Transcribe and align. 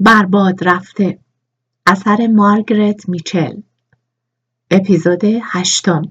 برباد 0.00 0.68
رفته. 0.68 1.18
اثر 1.86 2.26
مارگرت 2.26 3.08
میچل. 3.08 3.52
اپیزود 4.70 5.20
هشتم. 5.24 6.02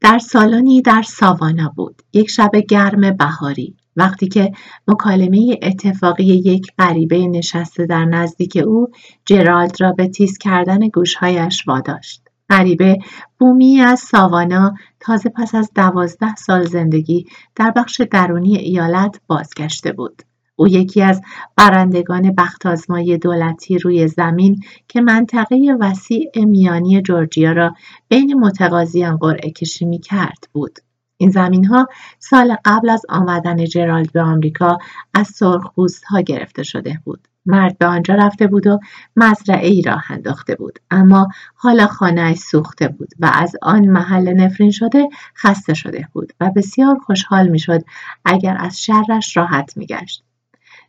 در 0.00 0.18
سالنی 0.18 0.82
در 0.82 1.02
ساوانا 1.02 1.72
بود. 1.76 2.02
یک 2.12 2.30
شب 2.30 2.50
گرم 2.68 3.16
بهاری. 3.16 3.76
وقتی 3.96 4.28
که 4.28 4.52
مکالمه 4.88 5.58
اتفاقی 5.62 6.24
یک 6.24 6.66
غریبه 6.78 7.26
نشسته 7.26 7.86
در 7.86 8.04
نزدیک 8.04 8.62
او 8.66 8.86
جرالد 9.26 9.80
را 9.80 9.92
به 9.92 10.08
تیز 10.08 10.38
کردن 10.38 10.88
گوشهایش 10.88 11.68
واداشت. 11.68 12.22
غریبه 12.50 12.98
بومی 13.38 13.80
از 13.80 14.00
ساوانا 14.00 14.74
تازه 15.00 15.28
پس 15.28 15.54
از 15.54 15.70
دوازده 15.74 16.34
سال 16.34 16.64
زندگی 16.64 17.26
در 17.56 17.70
بخش 17.70 18.00
درونی 18.10 18.56
ایالت 18.56 19.20
بازگشته 19.26 19.92
بود. 19.92 20.22
او 20.56 20.68
یکی 20.68 21.02
از 21.02 21.22
برندگان 21.56 22.34
بختازمای 22.34 23.18
دولتی 23.18 23.78
روی 23.78 24.08
زمین 24.08 24.60
که 24.88 25.00
منطقه 25.00 25.76
وسیع 25.80 26.30
میانی 26.44 27.02
جورجیا 27.02 27.52
را 27.52 27.74
بین 28.08 28.34
متقاضیان 28.34 29.16
قرعه 29.16 29.50
کشی 29.50 29.84
می 29.84 29.98
کرد 29.98 30.48
بود. 30.52 30.78
این 31.16 31.30
زمین 31.30 31.64
ها 31.64 31.86
سال 32.18 32.56
قبل 32.64 32.90
از 32.90 33.02
آمدن 33.08 33.64
جرالد 33.64 34.12
به 34.12 34.22
آمریکا 34.22 34.78
از 35.14 35.26
سرخپوست 35.26 36.04
ها 36.04 36.20
گرفته 36.20 36.62
شده 36.62 37.00
بود. 37.04 37.28
مرد 37.46 37.78
به 37.78 37.86
آنجا 37.86 38.14
رفته 38.14 38.46
بود 38.46 38.66
و 38.66 38.78
مزرعه 39.16 39.68
ای 39.68 39.82
راه 39.82 40.04
انداخته 40.10 40.54
بود 40.54 40.78
اما 40.90 41.28
حالا 41.54 41.86
خانه 41.86 42.34
سوخته 42.34 42.88
بود 42.88 43.08
و 43.18 43.30
از 43.34 43.56
آن 43.62 43.88
محل 43.88 44.32
نفرین 44.32 44.70
شده 44.70 45.08
خسته 45.36 45.74
شده 45.74 46.08
بود 46.12 46.32
و 46.40 46.50
بسیار 46.56 46.98
خوشحال 46.98 47.48
می‌شد 47.48 47.80
اگر 48.24 48.56
از 48.60 48.82
شرش 48.82 49.36
راحت 49.36 49.76
میگشت 49.76 50.23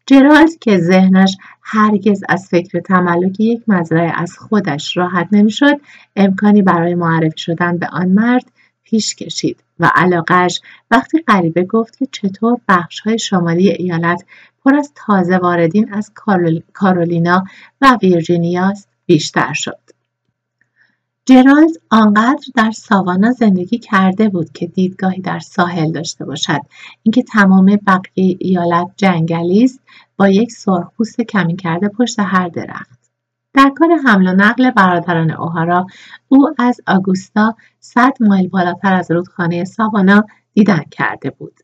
جرالد 0.08 0.60
که 0.62 0.78
ذهنش 0.78 1.38
هرگز 1.62 2.24
از 2.30 2.48
فکر 2.52 2.80
تملک 2.80 3.40
یک 3.40 3.62
مزرعه 3.68 4.12
از 4.16 4.38
خودش 4.38 4.98
راحت 4.98 5.28
نمی‌شد 5.32 5.82
امکانی 6.16 6.62
برای 6.62 6.96
معرفی 6.96 7.38
شدن 7.38 7.78
به 7.78 7.88
آن 7.88 8.08
مرد 8.08 8.52
پیش 8.84 9.16
کشید 9.16 9.64
و 9.80 9.92
علاقش 9.96 10.62
وقتی 10.92 11.24
غریبه 11.28 11.64
گفت 11.64 11.98
که 11.98 12.06
چطور 12.12 12.58
بخش 12.68 13.00
های 13.00 13.20
شمالی 13.20 13.70
ایالت 13.70 14.24
پر 14.64 14.76
از 14.76 14.92
تازه 14.96 15.38
واردین 15.38 15.94
از 15.94 16.12
کارولینا 16.74 17.44
و 17.82 17.98
ویرجینیاست 18.02 18.90
بیشتر 19.06 19.54
شد. 19.54 19.95
جرالد 21.28 21.72
آنقدر 21.90 22.46
در 22.56 22.72
ساوانا 22.72 23.32
زندگی 23.32 23.78
کرده 23.78 24.30
بود 24.30 24.52
که 24.52 24.68
دیدگاهی 24.68 25.22
در 25.22 25.40
ساحل 25.40 25.92
داشته 25.92 26.26
باشد. 26.26 26.62
اینکه 27.04 27.24
تمام 27.24 27.66
بقیه 27.66 28.38
ایالت 28.40 28.88
جنگلی 28.98 29.64
است 29.64 29.80
با 30.18 30.30
یک 30.30 30.52
سرخپوست 30.52 31.22
کمی 31.22 31.56
کرده 31.56 31.88
پشت 31.88 32.20
هر 32.20 32.48
درخت. 32.48 33.00
در 33.54 33.72
کار 33.76 33.90
حمل 34.06 34.28
و 34.28 34.34
نقل 34.34 34.72
برادران 34.72 35.32
اوهارا 35.32 35.88
او 36.28 36.50
از 36.58 36.82
آگوستا 36.88 37.56
صد 37.80 38.14
مایل 38.20 38.48
بالاتر 38.48 38.94
از 38.94 39.12
رودخانه 39.12 39.64
ساوانا 39.64 40.26
دیدن 40.54 40.84
کرده 40.92 41.30
بود 41.30 41.60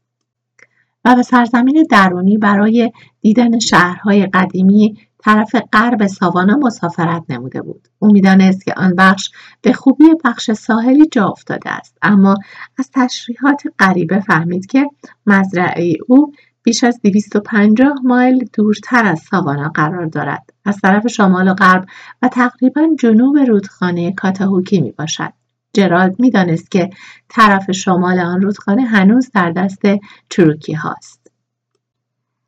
و 1.06 1.16
به 1.16 1.24
سرزمین 1.24 1.86
درونی 1.90 2.38
برای 2.38 2.92
دیدن 3.22 3.60
شهرهای 3.60 4.26
قدیمی 4.26 4.98
طرف 5.24 5.56
غرب 5.74 6.08
ساوانا 6.08 6.58
مسافرت 6.58 7.24
نموده 7.30 7.62
بود. 7.62 7.88
او 8.00 8.12
می‌دانست 8.12 8.66
که 8.66 8.74
آن 8.78 8.96
بخش 8.96 9.30
به 9.62 9.74
خوبی 9.74 10.06
بخش 10.26 10.52
ساحلی 10.52 11.06
جا 11.12 11.28
افتاده 11.28 11.70
است 11.70 11.98
اما 12.02 12.36
از 12.80 12.90
تشریحات 12.94 13.62
غریبه 13.80 14.20
فهمید 14.20 14.66
که 14.66 14.88
مزرعه 15.26 15.94
او 16.08 16.32
بیش 16.64 16.84
از 16.84 17.00
250 17.04 17.94
مایل 18.04 18.50
دورتر 18.54 19.06
از 19.06 19.20
ساوانا 19.20 19.70
قرار 19.70 20.06
دارد. 20.06 20.50
از 20.66 20.78
طرف 20.78 21.08
شمال 21.08 21.48
و 21.48 21.54
غرب 21.54 21.86
و 22.22 22.28
تقریبا 22.28 22.82
جنوب 23.00 23.38
رودخانه 23.38 24.14
کاتاهوکی 24.14 24.82
می 24.82 24.92
باشد 24.92 25.34
جرالد 25.74 26.20
می‌دانست 26.20 26.72
که 26.72 26.90
طرف 27.30 27.72
شمال 27.72 28.20
آن 28.20 28.42
رودخانه 28.42 28.82
هنوز 28.82 29.32
در 29.34 29.52
دست 29.52 29.82
چروکی 30.30 30.74
هاست. 30.74 31.21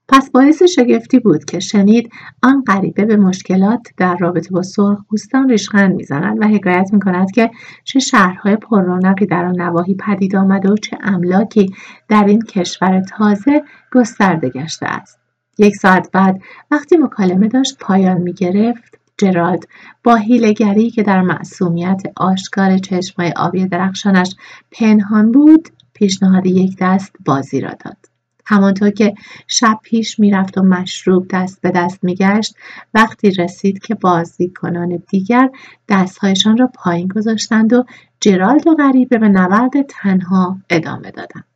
پس 0.08 0.30
شگفتی 0.76 1.20
بود 1.20 1.46
که 1.46 1.60
شنید 1.60 2.10
آن 2.44 2.64
غریبه 2.68 3.06
به 3.06 3.18
مشکلات 3.18 3.88
در 3.98 4.18
رابطه 4.18 4.50
با 4.50 4.62
سرخپوستان 4.62 5.50
ریشخند 5.50 5.96
می‌زند 5.96 6.42
و 6.42 6.48
حکایت 6.48 6.90
می‌کند 6.94 7.32
که 7.32 7.52
چه 7.84 8.00
شهرهای 8.00 8.56
پررونقی 8.56 9.26
در 9.26 9.46
آن 9.46 9.62
نواحی 9.62 9.96
پدید 9.96 10.36
آمده 10.36 10.72
و 10.72 10.78
چه 10.78 10.98
املاکی 11.04 11.74
در 12.10 12.24
این 12.24 12.42
کشور 12.42 13.02
تازه 13.02 13.64
گسترده 13.94 14.50
گشته 14.50 14.86
است. 14.86 15.20
یک 15.58 15.76
ساعت 15.76 16.10
بعد 16.12 16.42
وقتی 16.72 16.98
مکالمه 16.98 17.48
داشت 17.48 17.78
پایان 17.80 18.22
می‌گرفت. 18.22 19.00
جرالد 19.18 19.68
با 20.04 20.16
هیلگری 20.16 20.90
که 20.90 21.04
در 21.04 21.22
معصومیت 21.22 22.02
آشکار 22.16 22.78
چشمهای 22.78 23.34
آبی 23.36 23.68
درخشانش 23.68 24.36
پنهان 24.72 25.32
بود 25.32 25.70
پیشنهاد 25.94 26.46
یک 26.46 26.78
دست 26.80 27.16
بازی 27.26 27.62
را 27.62 27.70
داد. 27.70 28.13
همانطور 28.46 28.90
که 28.90 29.14
شب 29.48 29.80
پیش 29.84 30.20
می‌رفت 30.20 30.58
و 30.58 30.62
مشروب 30.62 31.28
دست 31.32 31.62
به 31.62 31.72
دست 31.72 32.04
میگشت 32.04 32.56
وقتی 32.94 33.32
رسید 33.32 33.80
که 33.80 33.96
بازیکنان 33.96 35.04
دیگر 35.10 35.50
دستهایشان 35.90 36.58
را 36.58 36.70
پایین 36.74 37.08
گذاشتند 37.08 37.74
و 37.74 37.86
جرالد 38.20 38.68
و 38.68 38.76
غریبه 38.76 39.18
به 39.18 39.30
نورد 39.30 39.82
تنها 39.90 40.58
ادامه 40.70 41.12
دادند. 41.12 41.54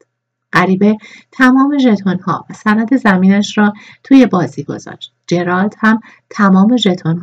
غریبه 0.53 0.97
تمام 1.31 1.77
ها 2.25 2.45
و 2.49 2.53
سند 2.53 2.95
زمینش 2.95 3.57
را 3.57 3.73
توی 4.03 4.25
بازی 4.25 4.63
گذاشت. 4.63 5.13
جرالد 5.27 5.75
هم 5.79 5.99
تمام 6.29 6.75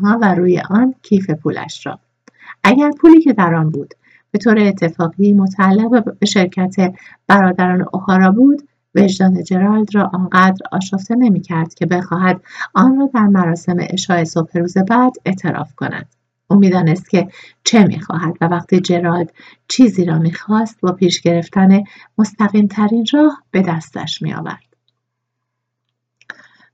ها 0.02 0.19
و 0.22 0.34
روی 0.34 0.62
آن 0.70 0.94
کیف 1.02 1.31
پولش 1.31 1.86
را. 1.86 1.98
اگر 2.64 2.91
پولی 3.00 3.20
که 3.20 3.32
در 3.32 3.54
آن 3.54 3.70
بود 3.70 3.94
به 4.31 4.38
طور 4.38 4.58
اتفاقی 4.58 5.32
متعلق 5.32 6.19
به 6.19 6.26
شرکت 6.26 6.94
برادران 7.26 7.86
اوهارا 7.92 8.31
بود 8.31 8.69
وجدان 8.94 9.43
جرالد 9.44 9.94
را 9.94 10.10
آنقدر 10.15 10.66
آشفته 10.72 11.15
نمی‌کرد 11.15 11.75
که 11.75 11.87
بخواهد 11.87 12.41
آن 12.75 12.99
را 12.99 13.10
در 13.15 13.27
مراسم 13.27 13.77
اشای 13.81 14.25
صبح 14.25 14.59
روز 14.59 14.78
بعد 14.78 15.12
اعتراف 15.25 15.75
کند. 15.75 16.15
او 16.50 16.56
می‌دانست 16.56 17.10
که 17.10 17.28
چه 17.65 17.84
می‌خواهد 17.84 18.34
و 18.41 18.44
وقتی 18.44 18.81
جرالد 18.81 19.32
چیزی 19.69 20.05
را 20.05 20.19
می‌خواست 20.19 20.81
با 20.81 20.93
پیش 20.93 21.21
گرفتن 21.21 21.82
مستقیم 22.19 22.66
ترین 22.66 23.06
راه 23.12 23.43
به 23.50 23.62
دستش 23.62 24.22
میآورد. 24.22 24.74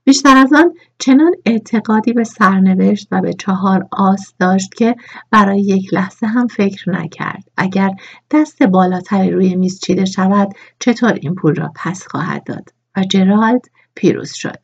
بیشتر 0.03 0.37
از 0.37 0.53
آن 0.53 0.73
چنان 0.99 1.31
اعتقادی 1.45 2.13
به 2.13 2.23
سرنوشت 2.23 3.07
و 3.11 3.21
به 3.21 3.33
چهار 3.33 3.87
آس 3.91 4.33
داشت 4.39 4.73
که 4.73 4.95
برای 5.31 5.61
یک 5.61 5.93
لحظه 5.93 6.27
هم 6.27 6.47
فکر 6.47 6.89
نکرد. 6.89 7.43
اگر 7.57 7.89
دست 8.31 8.63
بالاتری 8.63 9.31
روی 9.31 9.55
میز 9.55 9.79
چیده 9.79 10.05
شود 10.05 10.53
چطور 10.79 11.13
این 11.13 11.35
پول 11.35 11.55
را 11.55 11.71
پس 11.75 12.07
خواهد 12.07 12.43
داد؟ 12.43 12.69
و 12.97 13.03
جرالد 13.03 13.61
پیروز 13.95 14.33
شد. 14.33 14.59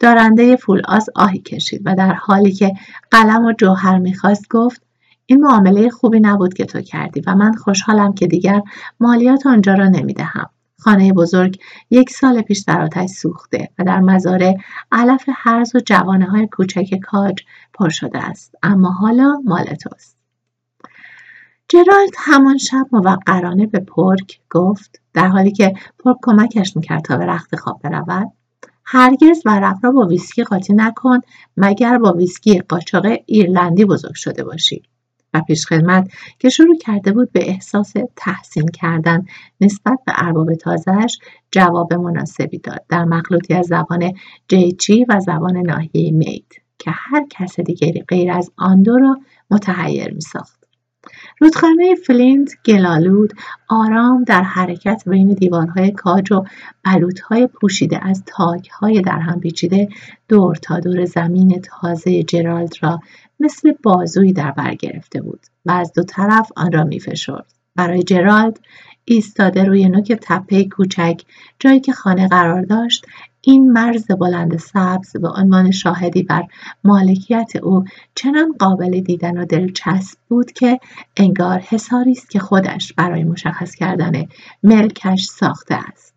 دارنده 0.00 0.56
فول 0.56 0.82
آس 0.88 1.06
آهی 1.14 1.38
کشید 1.38 1.82
و 1.84 1.94
در 1.94 2.12
حالی 2.12 2.52
که 2.52 2.72
قلم 3.10 3.44
و 3.44 3.52
جوهر 3.52 3.98
می‌خواست 3.98 4.48
گفت 4.50 4.82
این 5.26 5.40
معامله 5.40 5.90
خوبی 5.90 6.20
نبود 6.20 6.54
که 6.54 6.64
تو 6.64 6.80
کردی 6.80 7.22
و 7.26 7.34
من 7.34 7.52
خوشحالم 7.52 8.14
که 8.14 8.26
دیگر 8.26 8.62
مالیات 9.00 9.46
آنجا 9.46 9.74
را 9.74 9.88
نمی‌دهم. 9.88 10.50
خانه 10.84 11.12
بزرگ 11.12 11.58
یک 11.90 12.10
سال 12.10 12.42
پیش 12.42 12.60
در 12.60 12.82
آتش 12.82 13.10
سوخته 13.10 13.68
و 13.78 13.84
در 13.84 14.00
مزارع 14.00 14.54
علف 14.92 15.24
هرز 15.34 15.74
و 15.74 15.80
جوانه 15.80 16.24
های 16.24 16.46
کوچک 16.46 16.98
کاج 17.02 17.42
پر 17.74 17.88
شده 17.88 18.18
است. 18.18 18.54
اما 18.62 18.90
حالا 18.90 19.42
مال 19.44 19.64
توست. 19.64 20.16
جرالد 21.68 22.14
همان 22.18 22.58
شب 22.58 22.86
موقرانه 22.92 23.66
به 23.66 23.80
پرک 23.80 24.40
گفت 24.50 25.00
در 25.14 25.28
حالی 25.28 25.52
که 25.52 25.74
پرک 25.98 26.16
کمکش 26.22 26.76
می‌کرد 26.76 27.02
تا 27.02 27.16
به 27.16 27.26
رخت 27.26 27.56
خواب 27.56 27.80
برود 27.82 28.32
هرگز 28.84 29.42
ورق 29.44 29.76
را 29.82 29.90
با 29.90 30.06
ویسکی 30.06 30.44
قاطی 30.44 30.74
نکن 30.74 31.20
مگر 31.56 31.98
با 31.98 32.12
ویسکی 32.12 32.58
قاچاق 32.58 33.06
ایرلندی 33.26 33.84
بزرگ 33.84 34.14
شده 34.14 34.44
باشی. 34.44 34.82
و 35.34 35.40
پیشخدمت 35.40 36.10
که 36.38 36.48
شروع 36.48 36.78
کرده 36.78 37.12
بود 37.12 37.32
به 37.32 37.48
احساس 37.48 37.92
تحسین 38.16 38.68
کردن 38.68 39.24
نسبت 39.60 39.98
به 40.06 40.12
ارباب 40.16 40.54
تازهش 40.54 41.18
جواب 41.50 41.94
مناسبی 41.94 42.58
داد 42.58 42.84
در 42.88 43.04
مخلوطی 43.04 43.54
از 43.54 43.66
زبان 43.66 44.12
گیچی 44.48 45.06
و 45.08 45.20
زبان 45.20 45.56
ناحیه 45.56 46.12
مید 46.12 46.62
که 46.78 46.90
هر 46.94 47.26
کس 47.30 47.60
دیگری 47.60 48.04
غیر 48.08 48.32
از 48.32 48.50
آن 48.56 48.82
دو 48.82 48.98
را 48.98 49.16
متحیر 49.50 50.14
می 50.14 50.20
ساخت. 50.20 50.61
رودخانه 51.42 51.94
فلینت 51.94 52.50
گلالود 52.66 53.32
آرام 53.68 54.24
در 54.24 54.42
حرکت 54.42 55.02
بین 55.06 55.28
دیوارهای 55.28 55.90
کاج 55.90 56.32
و 56.32 56.44
بلوطهای 56.84 57.46
پوشیده 57.46 58.06
از 58.06 58.22
تاکهای 58.26 59.00
در 59.00 59.18
هم 59.18 59.40
پیچیده 59.40 59.88
دور 60.28 60.56
تا 60.56 60.80
دور 60.80 61.04
زمین 61.04 61.60
تازه 61.60 62.22
جرالد 62.22 62.74
را 62.80 63.00
مثل 63.40 63.72
بازویی 63.82 64.32
در 64.32 64.50
بر 64.50 64.74
گرفته 64.74 65.22
بود 65.22 65.40
و 65.66 65.70
از 65.72 65.92
دو 65.92 66.02
طرف 66.02 66.52
آن 66.56 66.72
را 66.72 66.84
میفشرد. 66.84 67.46
برای 67.76 68.02
جرالد 68.02 68.60
ایستاده 69.04 69.64
روی 69.64 69.88
نوک 69.88 70.12
تپه 70.12 70.64
کوچک 70.64 71.22
جایی 71.58 71.80
که 71.80 71.92
خانه 71.92 72.28
قرار 72.28 72.62
داشت 72.62 73.06
این 73.44 73.72
مرز 73.72 74.06
بلند 74.06 74.56
سبز 74.56 75.16
به 75.16 75.28
عنوان 75.28 75.70
شاهدی 75.70 76.22
بر 76.22 76.46
مالکیت 76.84 77.56
او 77.62 77.84
چنان 78.14 78.52
قابل 78.58 79.00
دیدن 79.00 79.38
و 79.38 79.44
دلچسب 79.44 80.18
بود 80.28 80.52
که 80.52 80.80
انگار 81.16 81.58
حساری 81.58 82.12
است 82.12 82.30
که 82.30 82.38
خودش 82.38 82.92
برای 82.92 83.24
مشخص 83.24 83.74
کردن 83.74 84.26
ملکش 84.62 85.24
ساخته 85.24 85.74
است. 85.74 86.14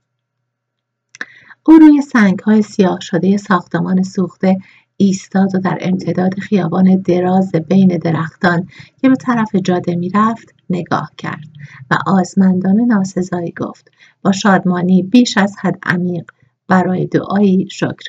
او 1.63 1.73
روی 1.73 2.01
سنگ 2.01 2.39
های 2.39 2.61
سیاه 2.61 2.99
شده 3.01 3.37
ساختمان 3.37 4.03
سوخته 4.03 4.57
ایستاد 4.97 5.55
و 5.55 5.59
در 5.59 5.77
امتداد 5.81 6.39
خیابان 6.39 6.95
دراز 6.95 7.51
بین 7.51 7.97
درختان 7.97 8.67
که 9.01 9.09
به 9.09 9.15
طرف 9.15 9.55
جاده 9.55 9.95
می‌رفت 9.95 10.53
نگاه 10.69 11.11
کرد 11.17 11.47
و 11.91 11.97
آزمندانه 12.07 12.85
ناسزایی 12.85 13.51
گفت 13.51 13.91
با 14.21 14.31
شادمانی 14.31 15.03
بیش 15.03 15.37
از 15.37 15.55
حد 15.61 15.79
عمیق 15.83 16.25
برای 16.67 17.05
دعایی 17.05 17.67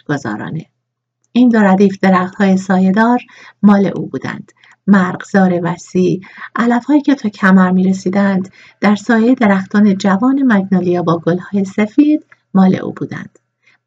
گذارانه. 0.08 0.66
این 1.32 1.48
دو 1.48 1.58
ردیف 1.58 1.98
درختهای 2.02 2.56
سایهدار 2.56 3.20
مال 3.62 3.92
او 3.96 4.06
بودند. 4.06 4.52
مرغزار 4.86 5.60
وسیع 5.62 6.20
علفهایی 6.56 7.00
که 7.02 7.14
تا 7.14 7.28
کمر 7.28 7.70
می 7.70 7.84
رسیدند 7.84 8.52
در 8.80 8.94
سایه 8.94 9.34
درختان 9.34 9.94
جوان 9.94 10.42
مگنولیا 10.42 11.02
با 11.02 11.18
گلهای 11.18 11.64
سفید 11.64 12.26
مال 12.54 12.76
او 12.76 12.92
بودند. 12.92 13.38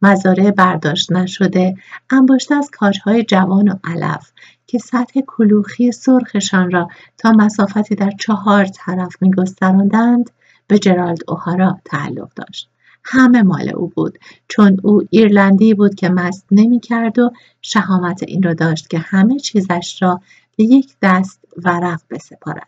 مزارع 0.02 0.52
برداشت 0.52 1.12
نشده 1.12 1.76
انباشته 2.10 2.56
از 2.56 2.70
کاجهای 2.74 3.24
جوان 3.24 3.68
و 3.68 3.76
علف 3.84 4.32
که 4.68 4.78
سطح 4.78 5.20
کلوخی 5.28 5.92
سرخشان 5.92 6.72
را 6.72 6.88
تا 7.18 7.32
مسافتی 7.32 7.96
در 7.96 8.12
چهار 8.20 8.66
طرف 8.66 9.16
میگستراندند 9.22 10.30
به 10.68 10.80
جرالد 10.80 11.20
اوهارا 11.28 11.80
تعلق 11.86 12.34
داشت. 12.36 12.70
همه 13.04 13.44
مال 13.44 13.70
او 13.70 13.88
بود 13.88 14.20
چون 14.48 14.78
او 14.84 15.02
ایرلندی 15.10 15.74
بود 15.74 15.96
که 15.96 16.10
مست 16.10 16.46
نمی‌کرد 16.52 17.20
و 17.20 17.32
شهامت 17.62 18.24
این 18.24 18.44
را 18.44 18.54
داشت 18.54 18.90
که 18.90 19.00
همه 19.00 19.40
چیزش 19.40 19.98
را 20.02 20.22
به 20.58 20.64
یک 20.64 20.96
دست 21.02 21.40
ورق 21.58 22.02
بسپارد. 22.10 22.68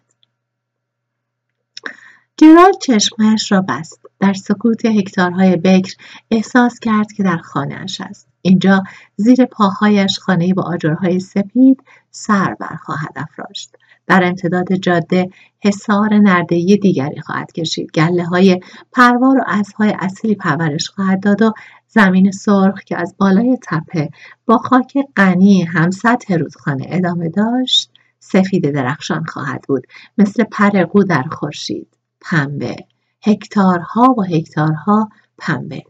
جرالد 2.38 2.78
چشمهش 2.81 3.51
را 3.51 3.62
بست. 3.62 4.01
در 4.19 4.33
سکوت 4.33 4.86
هکتارهای 4.86 5.56
بکر 5.56 5.95
احساس 6.31 6.80
کرد 6.80 7.12
که 7.12 7.24
در 7.24 7.38
خانهاش 7.38 8.01
است. 8.01 8.28
اینجا 8.42 8.83
زیر 9.16 9.45
پاهایش 9.45 10.19
خانه 10.19 10.54
با 10.54 10.63
آجرهای 10.63 11.19
سپید 11.19 11.83
سر 12.12 12.56
برخواهد 12.60 13.13
افراشت. 13.16 13.75
در 14.12 14.24
امتداد 14.24 14.74
جاده 14.74 15.30
حصار 15.60 16.13
نردهای 16.13 16.78
دیگری 16.78 17.22
خواهد 17.22 17.52
کشید. 17.52 17.92
گله 17.92 18.24
های 18.24 18.60
پروار 18.92 19.38
و 19.38 19.44
اسبهای 19.48 19.96
اصلی 20.00 20.36
پرورش 20.36 20.90
خواهد 20.90 21.24
داد 21.24 21.42
و 21.42 21.54
زمین 21.88 22.31
سرخ 22.31 22.84
که 22.84 22.98
از 22.98 23.16
بالای 23.18 23.58
تپه 23.63 24.10
با 24.46 24.58
خاک 24.58 24.98
غنی 25.16 25.63
هم 25.63 25.92
سطح 25.92 26.36
رودخانه 26.36 26.86
ادامه 26.90 27.30
داشت 27.30 27.92
سفید 28.19 28.72
درخشان 28.72 29.24
خواهد 29.24 29.62
بود. 29.68 29.88
مثل 30.18 30.44
پرقو 30.44 31.04
در 31.04 31.24
خورشید 31.24 31.98
پنبه. 32.22 32.75
هکتارها 33.24 34.16
و 34.18 34.24
هکتارها 34.24 35.10
پنبه. 35.38 35.84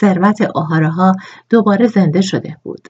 ثروت 0.00 0.40
ها 0.40 1.16
دوباره 1.50 1.86
زنده 1.86 2.20
شده 2.20 2.56
بود. 2.62 2.88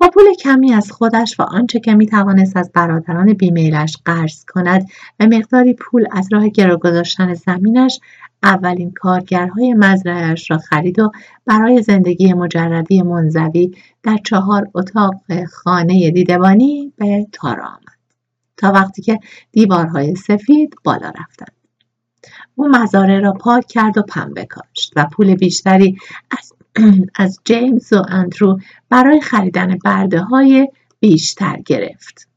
با 0.00 0.08
پول 0.08 0.34
کمی 0.34 0.72
از 0.72 0.92
خودش 0.92 1.40
و 1.40 1.42
آنچه 1.42 1.80
که 1.80 1.94
می 1.94 2.06
توانست 2.06 2.56
از 2.56 2.70
برادران 2.74 3.32
بیمیلش 3.32 3.96
قرض 4.04 4.44
کند 4.44 4.88
و 5.20 5.26
مقداری 5.26 5.74
پول 5.74 6.06
از 6.10 6.28
راه 6.32 6.48
گرو 6.48 6.76
گذاشتن 6.76 7.34
زمینش 7.34 8.00
اولین 8.42 8.90
کارگرهای 8.90 9.74
مزرعهاش 9.74 10.50
را 10.50 10.58
خرید 10.58 10.98
و 10.98 11.10
برای 11.46 11.82
زندگی 11.82 12.32
مجردی 12.32 13.02
منزوی 13.02 13.70
در 14.02 14.16
چهار 14.24 14.68
اتاق 14.74 15.14
خانه 15.52 16.10
دیدبانی 16.10 16.92
به 16.96 17.26
تارا 17.32 17.66
آمد. 17.66 17.98
تا 18.56 18.72
وقتی 18.72 19.02
که 19.02 19.18
دیوارهای 19.52 20.14
سفید 20.14 20.74
بالا 20.84 21.08
رفتند. 21.08 21.52
او 22.54 22.68
مزاره 22.68 23.20
را 23.20 23.32
پاک 23.32 23.66
کرد 23.66 23.98
و 23.98 24.02
پنبه 24.02 24.44
کاشت 24.44 24.92
و 24.96 25.06
پول 25.12 25.34
بیشتری 25.34 25.96
از, 26.30 26.52
از 27.14 27.40
جیمز 27.44 27.92
و 27.92 28.02
اندرو 28.08 28.60
برای 28.88 29.20
خریدن 29.20 29.78
برده 29.84 30.20
های 30.20 30.68
بیشتر 31.00 31.56
گرفت. 31.66 32.28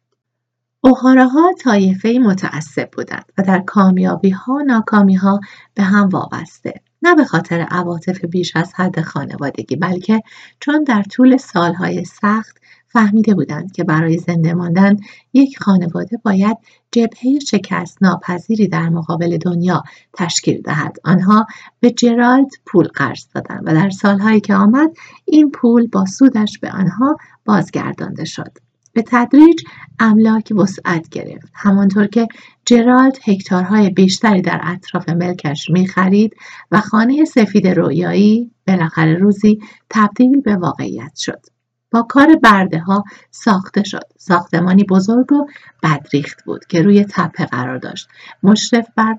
اوهاراها 0.81 1.53
طایفه 1.63 2.19
متعصب 2.23 2.89
بودند 2.91 3.25
و 3.37 3.43
در 3.43 3.59
کامیابی 3.59 4.29
ها 4.29 4.61
ناکامی 4.61 5.15
ها 5.15 5.39
به 5.73 5.83
هم 5.83 6.09
وابسته 6.09 6.73
نه 7.01 7.15
به 7.15 7.25
خاطر 7.25 7.59
عواطف 7.59 8.25
بیش 8.25 8.55
از 8.55 8.73
حد 8.75 9.01
خانوادگی 9.01 9.75
بلکه 9.75 10.21
چون 10.59 10.83
در 10.83 11.03
طول 11.03 11.37
سالهای 11.37 12.05
سخت 12.05 12.57
فهمیده 12.93 13.33
بودند 13.33 13.71
که 13.71 13.83
برای 13.83 14.17
زنده 14.17 14.53
ماندن 14.53 14.97
یک 15.33 15.59
خانواده 15.59 16.17
باید 16.23 16.57
جبهه 16.91 17.39
شکست 17.39 17.97
ناپذیری 18.03 18.67
در 18.67 18.89
مقابل 18.89 19.37
دنیا 19.37 19.83
تشکیل 20.13 20.61
دهد. 20.61 20.97
آنها 21.03 21.47
به 21.79 21.91
جرالد 21.91 22.49
پول 22.65 22.87
قرض 22.87 23.25
دادند 23.35 23.63
و 23.65 23.73
در 23.73 23.89
سالهایی 23.89 24.39
که 24.39 24.55
آمد 24.55 24.89
این 25.25 25.51
پول 25.51 25.87
با 25.87 26.05
سودش 26.05 26.59
به 26.59 26.71
آنها 26.71 27.17
بازگردانده 27.45 28.25
شد. 28.25 28.51
به 28.93 29.03
تدریج 29.07 29.61
املاک 29.99 30.53
وسعت 30.57 31.09
گرفت. 31.09 31.51
همانطور 31.53 32.07
که 32.07 32.27
جرالد 32.65 33.17
هکتارهای 33.23 33.89
بیشتری 33.89 34.41
در 34.41 34.61
اطراف 34.63 35.09
ملکش 35.09 35.69
می‌خرید 35.69 36.35
و 36.71 36.81
خانه 36.81 37.25
سفید 37.25 37.67
رویایی 37.67 38.51
بالاخره 38.67 39.13
روزی 39.13 39.59
تبدیل 39.89 40.41
به 40.41 40.55
واقعیت 40.55 41.15
شد. 41.15 41.52
با 41.93 42.01
کار 42.01 42.35
برده 42.35 42.79
ها 42.79 43.03
ساخته 43.31 43.83
شد. 43.83 44.03
ساختمانی 44.17 44.83
بزرگ 44.83 45.31
و 45.31 45.45
بدریخت 45.83 46.43
بود 46.43 46.65
که 46.65 46.81
روی 46.81 47.05
تپه 47.09 47.45
قرار 47.45 47.77
داشت. 47.77 48.07
مشرف 48.43 48.87
بر 48.95 49.15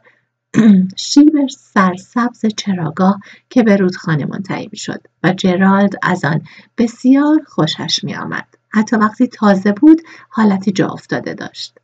شیب 0.96 1.32
سرسبز 1.48 2.46
چراگاه 2.56 3.20
که 3.50 3.62
به 3.62 3.76
رودخانه 3.76 4.26
منتهی 4.26 4.68
می 4.72 4.78
شد 4.78 5.00
و 5.22 5.32
جرالد 5.32 5.92
از 6.02 6.24
آن 6.24 6.40
بسیار 6.78 7.42
خوشش 7.46 8.04
می 8.04 8.14
آمد. 8.14 8.46
حتی 8.68 8.96
وقتی 8.96 9.26
تازه 9.26 9.72
بود 9.72 10.02
حالتی 10.28 10.72
جا 10.72 10.88
افتاده 10.88 11.34
داشت. 11.34 11.78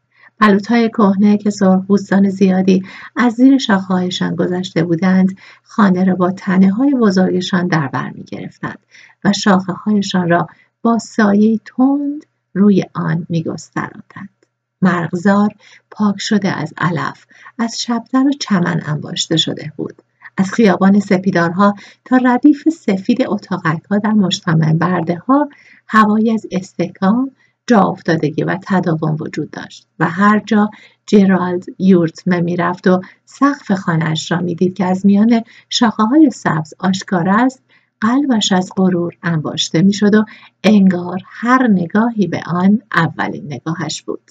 های 0.69 0.89
کهنه 0.89 1.39
که 1.39 1.51
سرخپوستان 1.51 2.29
زیادی 2.29 2.83
از 3.17 3.33
زیر 3.33 3.59
شاخههایشان 3.59 4.35
گذشته 4.35 4.85
بودند 4.85 5.39
خانه 5.63 6.05
را 6.05 6.15
با 6.15 6.31
تنه 6.31 6.73
های 6.73 6.95
بزرگشان 6.95 7.67
در 7.67 7.89
بر 7.89 8.11
می 8.11 8.25
گرفتند 8.25 8.79
و 9.25 9.33
شاخه 9.33 9.73
هایشان 9.73 10.29
را 10.29 10.47
با 10.83 10.99
سایه 10.99 11.61
تند 11.65 12.27
روی 12.55 12.85
آن 12.95 13.27
میگستراندند. 13.29 14.47
مرغزار 14.83 15.55
پاک 15.91 16.17
شده 16.19 16.49
از 16.49 16.75
علف 16.79 17.27
از 17.59 17.83
شبتر 17.83 18.27
و 18.27 18.33
چمن 18.41 18.81
انباشته 18.87 19.37
شده 19.37 19.73
بود. 19.77 20.03
از 20.37 20.53
خیابان 20.53 21.01
سپیدارها 21.01 21.75
تا 22.05 22.17
ردیف 22.17 22.69
سفید 22.69 23.23
اتاقک 23.29 23.85
ها 23.91 23.99
در 23.99 24.13
مجتمع 24.13 24.73
برده 24.73 25.17
ها 25.17 25.49
هوایی 25.87 26.31
از 26.31 26.47
استحکام 26.51 27.31
جا 27.67 27.81
افتادگی 27.81 28.45
و 28.45 28.59
تداوم 28.67 29.17
وجود 29.21 29.51
داشت 29.51 29.87
و 29.99 30.05
هر 30.11 30.43
جا 30.47 30.71
جرالد 31.07 31.65
یورتمه 31.79 32.41
می‌رفت 32.41 32.87
و 32.87 33.01
سقف 33.25 33.73
خانهاش 33.73 34.33
را 34.33 34.41
می‌دید 34.41 34.75
که 34.75 34.85
از 34.85 35.07
میان 35.07 35.43
شاخه 35.69 36.03
های 36.03 36.31
سبز 36.31 36.75
آشکار 36.79 37.29
است 37.29 37.63
قلبش 38.01 38.53
از 38.53 38.71
غرور 38.77 39.17
انباشته 39.23 39.83
می‌شد 39.83 40.15
و 40.15 40.25
انگار 40.65 41.19
هر 41.27 41.69
نگاهی 41.69 42.27
به 42.27 42.43
آن 42.47 42.83
اولین 42.95 43.45
نگاهش 43.47 44.03
بود. 44.03 44.31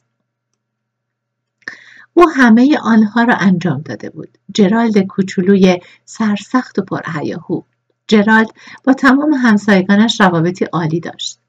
او 2.14 2.30
همه 2.30 2.78
آنها 2.84 3.24
را 3.24 3.36
انجام 3.36 3.82
داده 3.82 4.10
بود. 4.10 4.38
جرالد 4.54 5.00
کوچولوی 5.00 5.80
سرسخت 6.06 6.80
و 6.80 6.82
پرهیاهو. 6.82 7.62
جرالد 8.08 8.50
با 8.84 8.94
تمام 8.94 9.34
همسایگانش 9.34 10.22
روابطی 10.22 10.66
عالی 10.66 11.00
داشت. 11.00 11.40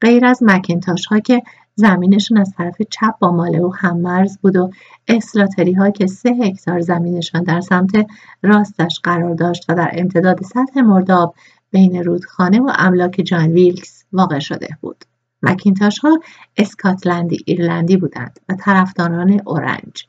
غیر 0.00 0.24
از 0.26 0.38
مکینتاش 0.42 1.06
ها 1.06 1.20
که 1.20 1.42
زمینشون 1.74 2.38
از 2.38 2.52
طرف 2.56 2.82
چپ 2.90 3.18
با 3.18 3.32
مال 3.32 3.56
او 3.56 3.74
هم 3.74 3.96
مرز 3.96 4.38
بود 4.38 4.56
و 4.56 4.70
اسلاتری 5.08 5.72
ها 5.72 5.90
که 5.90 6.06
سه 6.06 6.30
هکتار 6.30 6.80
زمینشان 6.80 7.42
در 7.42 7.60
سمت 7.60 8.06
راستش 8.42 9.00
قرار 9.02 9.34
داشت 9.34 9.64
و 9.68 9.74
در 9.74 9.90
امتداد 9.92 10.42
سطح 10.42 10.80
مرداب 10.80 11.34
بین 11.74 12.04
رودخانه 12.04 12.60
و 12.60 12.72
املاک 12.78 13.22
جان 13.24 13.52
ویلکس 13.52 14.04
واقع 14.12 14.38
شده 14.38 14.68
بود. 14.80 15.04
مکینتاش 15.42 15.98
ها 15.98 16.20
اسکاتلندی 16.56 17.38
ایرلندی 17.46 17.96
بودند 17.96 18.40
و 18.48 18.54
طرفداران 18.54 19.40
اورنج. 19.46 20.06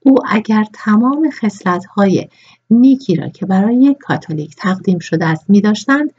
او 0.00 0.14
اگر 0.28 0.64
تمام 0.72 1.30
خصلت 1.30 1.84
های 1.84 2.28
نیکی 2.70 3.14
را 3.14 3.28
که 3.28 3.46
برای 3.46 3.76
یک 3.76 3.96
کاتولیک 4.00 4.56
تقدیم 4.56 4.98
شده 4.98 5.26
است 5.26 5.50
می 5.50 5.60
داشتند 5.60 6.12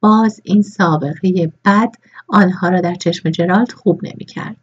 باز 0.00 0.40
این 0.44 0.62
سابقه 0.62 1.52
بد 1.64 1.90
آنها 2.28 2.68
را 2.68 2.80
در 2.80 2.94
چشم 2.94 3.30
جرالد 3.30 3.72
خوب 3.72 4.00
نمی 4.02 4.24
کرد. 4.24 4.56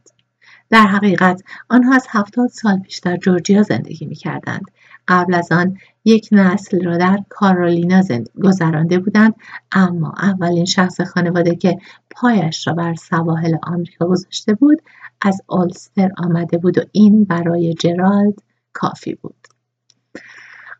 در 0.69 0.87
حقیقت 0.87 1.43
آنها 1.69 1.95
از 1.95 2.05
هفتاد 2.09 2.49
سال 2.49 2.79
پیش 2.79 2.97
در 2.97 3.17
جورجیا 3.17 3.63
زندگی 3.63 4.05
می 4.05 4.15
کردند. 4.15 4.65
قبل 5.09 5.33
از 5.33 5.51
آن 5.51 5.77
یک 6.05 6.29
نسل 6.31 6.85
را 6.85 6.97
در 6.97 7.23
کارولینا 7.29 8.01
گذرانده 8.43 8.99
بودند 8.99 9.35
اما 9.71 10.13
اولین 10.17 10.65
شخص 10.65 11.01
خانواده 11.01 11.55
که 11.55 11.77
پایش 12.11 12.67
را 12.67 12.73
بر 12.73 12.95
سواحل 12.95 13.55
آمریکا 13.63 14.05
گذاشته 14.05 14.53
بود 14.53 14.81
از 15.21 15.41
آلستر 15.47 16.11
آمده 16.17 16.57
بود 16.57 16.77
و 16.77 16.81
این 16.91 17.23
برای 17.23 17.73
جرالد 17.73 18.33
کافی 18.73 19.15
بود. 19.15 19.47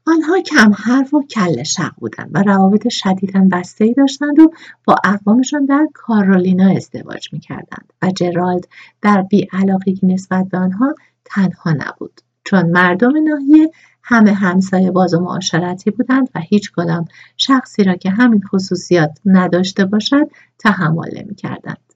آنها 0.07 0.41
کم 0.41 0.74
حرف 0.74 1.13
و 1.13 1.24
کل 1.24 1.63
شق 1.63 1.91
بودند 1.98 2.31
و 2.33 2.43
روابط 2.43 2.88
شدیدا 2.89 3.48
بسته 3.51 3.86
ای 3.86 3.93
داشتند 3.93 4.39
و 4.39 4.51
با 4.86 4.95
اقوامشان 5.03 5.65
در 5.65 5.88
کارولینا 5.93 6.71
ازدواج 6.75 7.33
می‌کردند 7.33 7.93
و 8.01 8.12
جرالد 8.12 8.67
در 9.01 9.21
بیعلاقگی 9.21 10.07
نسبت 10.07 10.48
به 10.50 10.57
آنها 10.57 10.95
تنها 11.25 11.71
نبود. 11.71 12.21
چون 12.50 12.65
مردم 12.65 13.12
ناحیه 13.24 13.72
همه 14.03 14.34
همسایه 14.34 14.91
باز 14.91 15.13
و 15.13 15.20
معاشرتی 15.20 15.91
بودند 15.91 16.29
و 16.36 16.39
هیچ 16.39 16.72
کدام 16.75 17.06
شخصی 17.38 17.84
را 17.84 17.96
که 17.96 18.10
همین 18.10 18.41
خصوصیات 18.41 19.20
نداشته 19.25 19.86
باشد 19.86 20.29
تحمل 20.60 21.18
نمی‌کردند. 21.18 21.94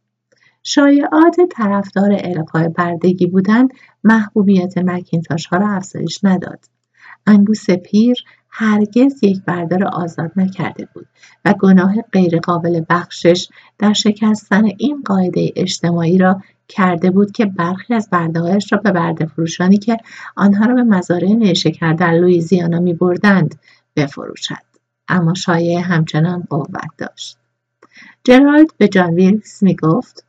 شایعات 0.64 1.36
طرفدار 1.52 2.12
القای 2.14 2.70
بردگی 2.70 3.28
بودند 3.28 3.70
محبوبیت 4.04 4.78
مکینتاش 4.78 5.46
ها 5.46 5.58
را 5.58 5.70
افزایش 5.70 6.20
نداد. 6.24 6.60
انگوس 7.28 7.70
پیر 7.70 8.18
هرگز 8.50 9.24
یک 9.24 9.42
بردار 9.46 9.84
آزاد 9.84 10.32
نکرده 10.36 10.88
بود 10.94 11.08
و 11.46 11.54
گناه 11.54 12.02
غیرقابل 12.02 12.82
بخشش 12.90 13.48
در 13.80 13.94
شکستن 13.94 14.66
این 14.78 15.02
قاعده 15.06 15.52
اجتماعی 15.56 16.18
را 16.18 16.42
کرده 16.68 17.12
بود 17.12 17.32
که 17.32 17.46
برخی 17.46 17.94
از 17.94 18.10
بردههایش 18.10 18.74
را 18.74 18.80
به 18.80 18.92
برده 18.92 19.26
فروشانی 19.26 19.78
که 19.78 19.98
آنها 20.36 20.66
را 20.66 20.76
به 20.76 20.84
مزارع 20.84 21.28
نیشکر 21.28 21.94
در 21.94 22.12
لویزیانا 22.12 22.80
می 22.80 22.94
بردند 22.94 23.60
بفروشد 23.96 24.64
اما 25.08 25.34
شایعه 25.34 25.82
همچنان 25.82 26.44
قوت 26.50 26.98
داشت 26.98 27.38
جرالد 28.24 28.68
به 28.78 28.88
جان 28.88 29.14
ویلکس 29.14 29.64
می 29.64 29.76
گفت 29.76 30.26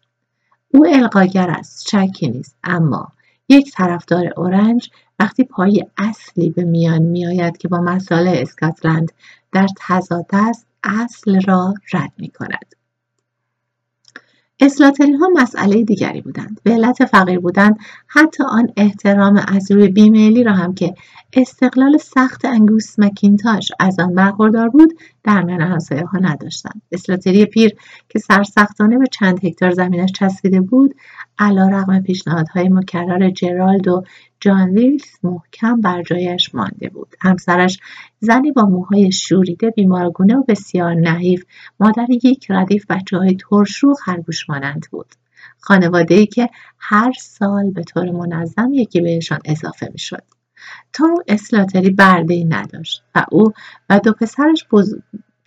او 0.69 0.87
القاگر 0.87 1.51
است 1.51 1.89
شکی 1.89 2.29
نیست 2.29 2.57
اما 2.65 3.09
یک 3.49 3.73
طرفدار 3.73 4.33
اورنج 4.37 4.91
وقتی 5.19 5.45
پای 5.45 5.87
اصلی 5.97 6.51
به 6.51 6.65
میان 6.65 7.03
میآید 7.03 7.57
که 7.57 7.69
با 7.69 7.79
مسائل 7.79 8.29
اسکاتلند 8.29 9.13
در 9.53 9.67
تضاد 9.77 10.27
است 10.33 10.67
اصل 10.85 11.41
را 11.41 11.75
رد 11.93 12.13
می 12.19 12.29
کند. 12.29 12.75
اسلاتری 14.61 15.13
ها 15.13 15.29
مسئله 15.29 15.85
دیگری 15.85 16.21
بودند. 16.21 16.61
به 16.63 16.71
علت 16.71 17.05
فقیر 17.05 17.39
بودن 17.41 17.75
حتی 18.07 18.45
آن 18.45 18.69
احترام 18.77 19.45
از 19.49 19.71
روی 19.71 19.89
بیمیلی 19.89 20.43
را 20.45 20.53
هم 20.53 20.75
که 20.75 20.95
استقلال 21.33 21.97
سخت 21.99 22.45
انگوس 22.45 22.99
مکینتاش 22.99 23.73
از 23.81 24.01
آن 24.01 24.15
برخوردار 24.15 24.69
بود 24.69 24.93
در 25.25 25.43
میان 25.43 25.61
همسایه 25.61 26.05
ها 26.05 26.19
نداشتند. 26.19 26.83
اسلاتری 26.93 27.47
پیر 27.47 27.73
که 28.09 28.19
سرسختانه 28.19 28.99
به 28.99 29.07
چند 29.07 29.45
هکتار 29.45 29.71
زمینش 29.71 30.13
چسبیده 30.13 30.61
بود 30.61 30.95
علا 31.39 31.69
رقم 31.69 32.03
پیشنهادهای 32.03 32.69
مکرر 32.69 33.31
جرالد 33.31 33.89
و 33.89 34.05
جان 34.41 34.71
ویلز 34.71 35.05
محکم 35.23 35.81
بر 35.81 36.03
جایش 36.03 36.55
مانده 36.55 36.89
بود 36.89 37.17
همسرش 37.21 37.79
زنی 38.21 38.53
با 38.53 38.63
موهای 38.63 39.13
شوریده 39.13 39.71
بیمارگونه 39.71 40.37
و 40.37 40.43
بسیار 40.49 40.95
نحیف 40.95 41.45
مادر 41.81 42.07
یک 42.11 42.47
ردیف 42.51 42.87
بچه 42.89 43.17
های 43.17 43.37
ترشو 43.51 43.95
خرگوش 43.95 44.51
مانند 44.51 44.87
بود 44.91 45.15
خانواده 45.59 46.15
ای 46.15 46.27
که 46.27 46.49
هر 46.79 47.13
سال 47.13 47.71
به 47.71 47.83
طور 47.83 48.11
منظم 48.11 48.71
یکی 48.73 49.01
بهشان 49.01 49.39
اضافه 49.45 49.89
می 49.93 49.99
شد. 49.99 50.34
توم 50.93 51.15
اسلاتری 51.29 51.91
برده 51.91 52.35
ای 52.35 52.45
نداشت 52.45 53.03
و 53.15 53.25
او 53.31 53.53
و 53.91 54.01
دو 54.01 54.13
پسرش 54.13 54.67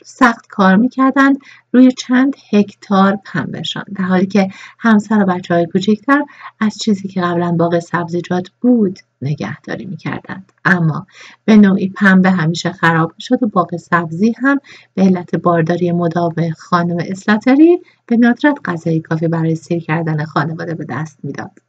سخت 0.03 0.47
کار 0.47 0.75
می‌کردند 0.75 1.38
روی 1.71 1.91
چند 1.91 2.36
هکتار 2.51 3.17
پنبهشان 3.25 3.83
در 3.95 4.03
حالی 4.03 4.25
که 4.25 4.50
همسر 4.79 5.24
و 5.24 5.25
بچه 5.25 5.53
های 5.53 5.65
کوچکتر 5.65 6.24
از 6.59 6.77
چیزی 6.77 7.07
که 7.07 7.21
قبلا 7.21 7.51
باغ 7.51 7.79
سبزیجات 7.79 8.50
بود 8.62 9.00
نگهداری 9.21 9.86
می‌کردند. 9.86 10.51
اما 10.65 11.07
به 11.45 11.57
نوعی 11.57 11.89
پنبه 11.89 12.31
همیشه 12.31 12.71
خراب 12.71 13.13
شد 13.19 13.43
و 13.43 13.47
باغ 13.47 13.75
سبزی 13.75 14.36
هم 14.41 14.59
به 14.93 15.01
علت 15.01 15.36
بارداری 15.36 15.91
مداوم 15.91 16.50
خانم 16.50 16.97
اسلاتری 17.00 17.81
به 18.05 18.17
ندرت 18.19 18.57
غذای 18.65 19.00
کافی 19.00 19.27
برای 19.27 19.55
سیر 19.55 19.83
کردن 19.83 20.25
خانواده 20.25 20.74
به 20.75 20.86
دست 20.89 21.19
می‌داد. 21.24 21.66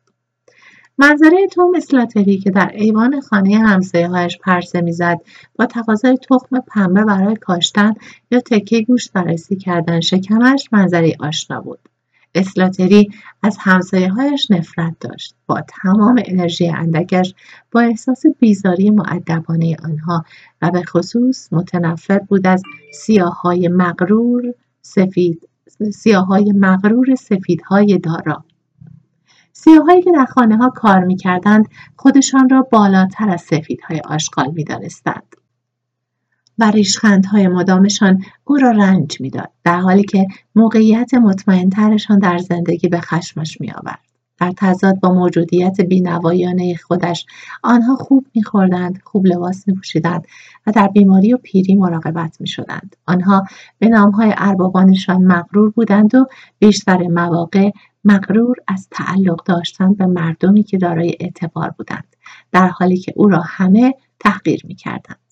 منظره 1.00 1.46
توم 1.46 1.72
اسلاتری 1.76 2.38
که 2.38 2.50
در 2.50 2.70
ایوان 2.74 3.20
خانه 3.20 3.58
همسایه‌هایش 3.58 4.38
پرسه 4.38 4.80
می‌زد 4.80 5.20
با 5.58 5.66
تقاضای 5.66 6.18
تخم 6.30 6.60
پنبه 6.60 7.04
برای 7.04 7.36
کاشتن 7.36 7.94
یا 8.30 8.40
تکه 8.40 8.82
گوشت 8.82 9.12
بررسی 9.12 9.56
کردن 9.56 10.00
شکمش 10.00 10.68
منظره 10.72 11.16
آشنا 11.20 11.60
بود. 11.60 11.78
اسلاتری 12.34 13.10
از 13.42 13.56
همسایه‌هایش 13.60 14.50
نفرت 14.50 14.96
داشت. 15.00 15.34
با 15.46 15.60
تمام 15.82 16.22
انرژی 16.26 16.68
اندکش 16.68 17.34
با 17.72 17.80
احساس 17.80 18.22
بیزاری 18.38 18.90
معدبانه 18.90 19.76
آنها 19.84 20.24
و 20.62 20.70
به 20.70 20.82
خصوص 20.82 21.52
متنفر 21.52 22.18
بود 22.18 22.46
از 22.46 22.62
سیاهای 22.92 23.68
مغرور 23.68 24.54
سفید 24.82 25.48
سیاهای 25.94 26.52
مغرور 26.52 27.14
سفیدهای 27.14 27.98
دارا. 27.98 28.44
سیاهایی 29.60 30.02
که 30.02 30.12
در 30.12 30.24
خانه 30.24 30.56
ها 30.56 30.70
کار 30.70 31.04
می 31.04 31.16
کردند 31.16 31.68
خودشان 31.96 32.48
را 32.48 32.68
بالاتر 32.72 33.30
از 33.30 33.40
سفیدهای 33.40 34.00
آشغال 34.04 34.50
می 34.50 34.64
دانستند. 34.64 35.36
و 36.58 36.70
ریشخندهای 36.70 37.48
مدامشان 37.48 38.24
او 38.44 38.56
را 38.56 38.70
رنج 38.70 39.20
می‌داد 39.20 39.50
در 39.64 39.80
حالی 39.80 40.02
که 40.02 40.26
موقعیت 40.54 41.14
مطمئنترشان 41.14 42.18
در 42.18 42.38
زندگی 42.38 42.88
به 42.88 43.00
خشمش 43.00 43.60
می 43.60 43.70
آورد. 43.70 44.08
در 44.40 44.52
تضاد 44.56 45.00
با 45.00 45.14
موجودیت 45.14 45.80
بینوایانه 45.80 46.74
خودش 46.74 47.26
آنها 47.62 47.96
خوب 47.96 48.26
میخوردند 48.34 49.00
خوب 49.04 49.26
لباس 49.26 49.68
میپوشیدند 49.68 50.26
و 50.66 50.72
در 50.72 50.88
بیماری 50.88 51.34
و 51.34 51.36
پیری 51.36 51.74
مراقبت 51.74 52.40
می‌شدند 52.40 52.96
آنها 53.06 53.44
به 53.78 53.88
نامهای 53.88 54.34
اربابانشان 54.36 55.24
مغرور 55.24 55.70
بودند 55.70 56.14
و 56.14 56.26
بیشتر 56.58 57.02
مواقع 57.02 57.70
مغرور 58.04 58.56
از 58.66 58.88
تعلق 58.90 59.44
داشتن 59.44 59.94
به 59.94 60.06
مردمی 60.06 60.62
که 60.62 60.78
دارای 60.78 61.16
اعتبار 61.20 61.70
بودند 61.70 62.16
در 62.52 62.68
حالی 62.68 62.96
که 62.96 63.12
او 63.16 63.28
را 63.28 63.40
همه 63.40 63.94
تحقیر 64.20 64.60
می‌کردند. 64.66 65.27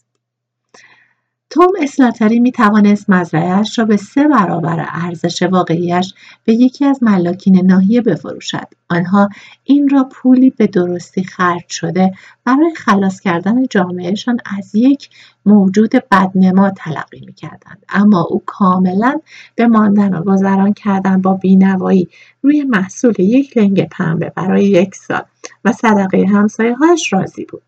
توم 1.51 1.73
اسلاتری 1.81 2.41
می 2.41 2.53
توانست 2.53 3.11
مزرعهاش 3.11 3.79
را 3.79 3.85
به 3.85 3.97
سه 3.97 4.29
برابر 4.29 4.87
ارزش 4.89 5.43
واقعیش 5.43 6.15
به 6.45 6.55
یکی 6.55 6.85
از 6.85 7.03
ملاکین 7.03 7.67
ناحیه 7.67 8.01
بفروشد 8.01 8.69
آنها 8.89 9.29
این 9.65 9.89
را 9.89 10.05
پولی 10.13 10.51
به 10.51 10.67
درستی 10.67 11.25
خرج 11.25 11.69
شده 11.69 12.13
برای 12.45 12.75
خلاص 12.75 13.21
کردن 13.21 13.67
جامعهشان 13.71 14.39
از 14.59 14.75
یک 14.75 15.11
موجود 15.47 15.91
بدنما 16.11 16.71
تلقی 16.71 17.21
می 17.27 17.33
کردند. 17.33 17.85
اما 17.89 18.27
او 18.31 18.43
کاملا 18.47 19.21
به 19.55 19.67
ماندن 19.67 20.15
و 20.15 20.23
گذران 20.23 20.73
کردن 20.73 21.23
با 21.23 21.35
بینوایی 21.35 22.09
روی 22.43 22.65
محصول 22.65 23.21
یک 23.21 23.57
لنگ 23.57 23.89
پنبه 23.89 24.33
برای 24.37 24.65
یک 24.65 24.95
سال 24.95 25.23
و 25.65 25.73
صدقه 25.73 26.27
همسایههایش 26.29 27.13
راضی 27.13 27.45
بود 27.45 27.63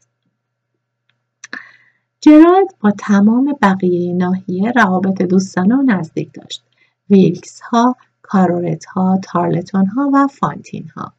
جرالد 2.20 2.74
با 2.80 2.90
تمام 2.90 3.54
بقیه 3.62 4.12
ناحیه 4.12 4.70
روابط 4.70 5.22
دوستانه 5.22 5.76
و 5.76 5.82
نزدیک 5.82 6.32
داشت 6.32 6.62
ویلکس 7.10 7.60
ها 7.60 7.96
کارورت 8.22 8.84
ها 8.84 9.20
تارلتون 9.22 9.86
ها 9.86 10.10
و 10.14 10.26
فانتین 10.26 10.88
ها 10.88 11.12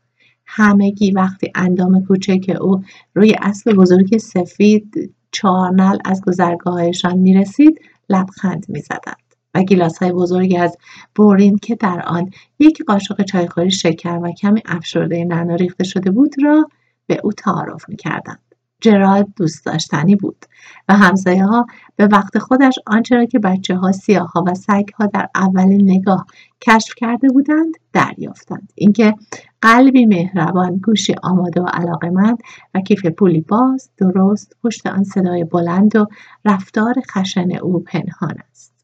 همگی 0.45 1.11
وقتی 1.11 1.51
اندام 1.55 2.05
کوچک 2.05 2.57
او 2.61 2.83
روی 3.13 3.35
اسب 3.41 3.71
بزرگ 3.73 4.17
سفید 4.17 5.15
چارنل 5.31 5.97
از 6.05 6.21
گذرگاهشان 6.21 7.17
می 7.17 7.33
رسید 7.33 7.81
لبخند 8.09 8.65
می 8.69 8.79
زدند 8.79 9.35
و 9.55 9.63
گیلاس 9.63 9.97
های 9.97 10.11
بزرگی 10.11 10.57
از 10.57 10.77
بورین 11.15 11.57
که 11.57 11.75
در 11.75 12.03
آن 12.07 12.31
یک 12.59 12.83
قاشق 12.87 13.21
چایخوری 13.21 13.71
شکر 13.71 14.19
و 14.23 14.31
کمی 14.31 14.61
افشرده 14.65 15.25
نعنا 15.25 15.55
ریخته 15.55 15.83
شده 15.83 16.11
بود 16.11 16.35
را 16.43 16.69
به 17.07 17.21
او 17.23 17.31
تعارف 17.31 17.89
می 17.89 17.95
کردند. 17.95 18.48
جرالد 18.81 19.27
دوست 19.35 19.65
داشتنی 19.65 20.15
بود 20.15 20.45
و 20.89 20.93
همسایه 20.93 21.45
ها 21.45 21.65
به 21.95 22.07
وقت 22.07 22.37
خودش 22.37 22.75
آنچه 22.85 23.15
را 23.15 23.25
که 23.25 23.39
بچه 23.39 23.75
ها 23.75 23.91
سیاه 23.91 24.31
ها 24.31 24.43
و 24.47 24.55
سگ 24.55 24.85
ها 24.95 25.05
در 25.05 25.29
اولین 25.35 25.91
نگاه 25.91 26.25
کشف 26.61 26.93
کرده 26.97 27.29
بودند 27.29 27.73
دریافتند. 27.93 28.73
اینکه 28.75 29.15
قلبی 29.61 30.05
مهربان 30.05 30.77
گوشی 30.77 31.15
آماده 31.23 31.61
و 31.61 31.65
علاقمند 31.65 32.37
و 32.75 32.81
کیف 32.81 33.05
پولی 33.05 33.41
باز 33.41 33.89
درست 33.97 34.55
پشت 34.63 34.87
آن 34.87 35.03
صدای 35.03 35.43
بلند 35.43 35.95
و 35.95 36.07
رفتار 36.45 36.95
خشن 37.11 37.51
او 37.51 37.79
پنهان 37.79 38.35
است. 38.51 38.79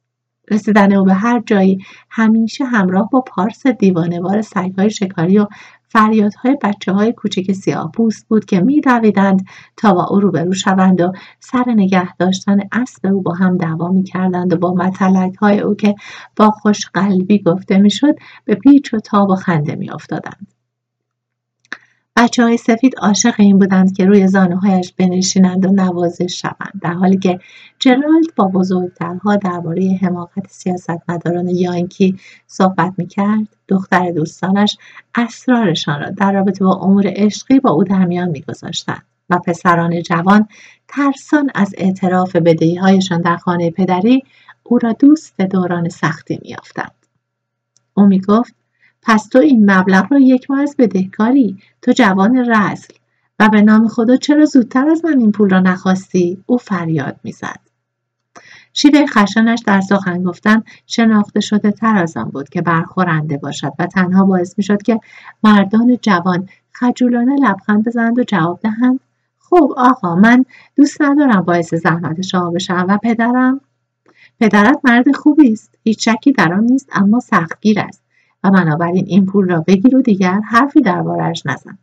رسیدن 0.52 0.94
او 0.94 1.06
به 1.06 1.14
هر 1.14 1.44
جایی 1.46 1.80
همیشه 2.10 2.66
همراه 2.66 3.10
با 3.10 3.22
پارس 3.22 3.68
دیوانوار 3.68 4.42
سگهای 4.42 4.90
شکاری 4.90 5.40
و 5.40 5.48
فریادهای 5.96 6.58
بچه 6.64 6.92
های 6.92 7.14
کوچک 7.14 7.52
سیاه 7.52 7.92
پوست 7.92 8.28
بود 8.28 8.46
که 8.46 8.60
می 8.60 8.82
تا 9.78 9.94
با 9.94 10.06
او 10.06 10.20
روبرو 10.20 10.54
شوند 10.54 11.02
و 11.02 11.12
سر 11.40 11.64
نگه 11.68 12.16
داشتن 12.16 12.60
اسب 12.72 13.06
او 13.06 13.22
با 13.22 13.34
هم 13.34 13.58
دعوا 13.58 13.88
می 13.88 14.04
کردند 14.04 14.54
و 14.54 14.58
با 14.58 14.74
مطلق 14.74 15.36
های 15.42 15.60
او 15.60 15.76
که 15.76 15.96
با 16.36 16.52
خوش 16.52 16.86
قلبی 16.94 17.40
گفته 17.40 17.78
می 17.78 17.92
شد 17.92 18.16
به 18.46 18.56
پیچ 18.56 18.94
و 18.94 19.00
تاب 19.00 19.30
و 19.30 19.36
خنده 19.36 19.76
می 19.76 19.90
افتادند. 19.90 20.48
بچه 22.16 22.44
های 22.44 22.58
سفید 22.58 22.96
عاشق 22.98 23.34
این 23.38 23.60
بودند 23.60 23.98
که 23.98 24.06
روی 24.06 24.28
زانوهایش 24.28 24.94
بنشینند 24.94 25.66
و 25.66 25.72
نوازش 25.72 26.42
شوند 26.42 26.82
در 26.82 26.94
حالی 26.94 27.18
که 27.18 27.40
جرالد 27.80 28.36
با 28.36 28.48
بزرگترها 28.48 29.36
درباره 29.36 30.00
حماقت 30.02 30.48
سیاستمداران 30.50 31.48
یانکی 31.48 32.18
صحبت 32.48 32.94
می‌کرد 32.98 33.55
دختر 33.68 34.12
دوستانش 34.12 34.78
اسرارشان 35.16 36.00
را 36.00 36.10
در 36.10 36.32
رابطه 36.32 36.66
با 36.66 36.74
امور 36.74 37.04
عشقی 37.08 37.60
با 37.60 37.72
او 37.72 37.84
در 37.84 38.06
میان 38.06 38.30
میگذاشتند 38.30 39.04
و 39.30 39.40
پسران 39.40 40.02
جوان 40.02 40.48
ترسان 40.88 41.50
از 41.56 41.76
اعتراف 41.78 42.36
بدهیهایشان 42.36 43.22
در 43.22 43.38
خانه 43.38 43.72
پدری 43.72 44.24
او 44.64 44.80
را 44.80 44.94
دوست 44.94 45.42
دوران 45.42 45.90
سختی 45.90 46.40
میافتند 46.42 46.92
او 47.94 48.06
می‌گفت 48.06 48.56
پس 49.02 49.28
تو 49.28 49.40
این 49.40 49.72
مبلغ 49.72 50.14
را 50.14 50.20
یک 50.20 50.52
ماه 50.52 50.62
از 50.62 50.76
بدهکاری 50.80 51.58
تو 51.82 51.92
جوان 51.92 52.52
رزل 52.52 52.94
و 53.40 53.50
به 53.50 53.62
نام 53.62 53.88
خدا 53.88 54.18
چرا 54.18 54.46
زودتر 54.46 54.90
از 54.90 55.06
من 55.06 55.20
این 55.20 55.32
پول 55.32 55.50
را 55.50 55.60
نخواستی؟ 55.60 56.44
او 56.46 56.58
فریاد 56.58 57.20
می‌زد. 57.24 57.65
شیوه 58.78 59.06
خشنش 59.06 59.60
در 59.66 59.82
سخن 59.82 60.24
گفتن 60.24 60.64
شناخته 60.88 61.40
شده 61.40 61.72
تر 61.72 61.98
از 61.98 62.18
آن 62.18 62.30
بود 62.30 62.50
که 62.50 62.62
برخورنده 62.62 63.38
باشد 63.38 63.72
و 63.80 63.86
تنها 63.86 64.26
باعث 64.26 64.54
می 64.58 64.64
شد 64.64 64.82
که 64.82 65.00
مردان 65.44 65.98
جوان 66.02 66.50
خجولانه 66.72 67.36
لبخند 67.36 67.84
بزنند 67.84 68.20
و 68.20 68.24
جواب 68.24 68.60
دهند. 68.64 69.00
خب 69.40 69.74
آقا 69.78 70.16
من 70.16 70.46
دوست 70.76 71.02
ندارم 71.02 71.42
باعث 71.42 71.74
زحمت 71.74 72.22
شما 72.22 72.52
بشم 72.52 72.86
و 72.90 72.98
پدرم؟ 73.04 73.62
پدرت 74.40 74.80
مرد 74.84 75.16
خوبی 75.16 75.52
است. 75.54 75.78
هیچ 75.84 76.10
شکی 76.10 76.32
در 76.32 76.54
آن 76.54 76.64
نیست 76.64 76.90
اما 76.92 77.20
سختگیر 77.20 77.80
است. 77.80 78.02
و 78.44 78.52
بنابراین 78.52 79.06
این 79.08 79.26
پول 79.26 79.50
را 79.50 79.64
بگیر 79.68 79.96
و 79.96 80.02
دیگر 80.02 80.40
حرفی 80.40 80.82
دربارهاش 80.82 81.46
نزن. 81.46 81.78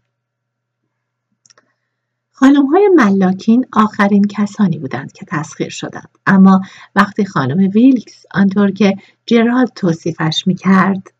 خانم 2.43 2.67
های 2.67 2.89
ملاکین 2.97 3.67
آخرین 3.73 4.25
کسانی 4.25 4.79
بودند 4.79 5.13
که 5.13 5.27
تسخیر 5.29 5.69
شدند. 5.69 6.09
اما 6.27 6.61
وقتی 6.97 7.25
خانم 7.25 7.71
ویلکس 7.75 8.25
آنطور 8.35 8.71
که 8.71 8.97
جرالد 9.27 9.73
توصیفش 9.75 10.47
می 10.47 10.55
کرد 10.55 11.13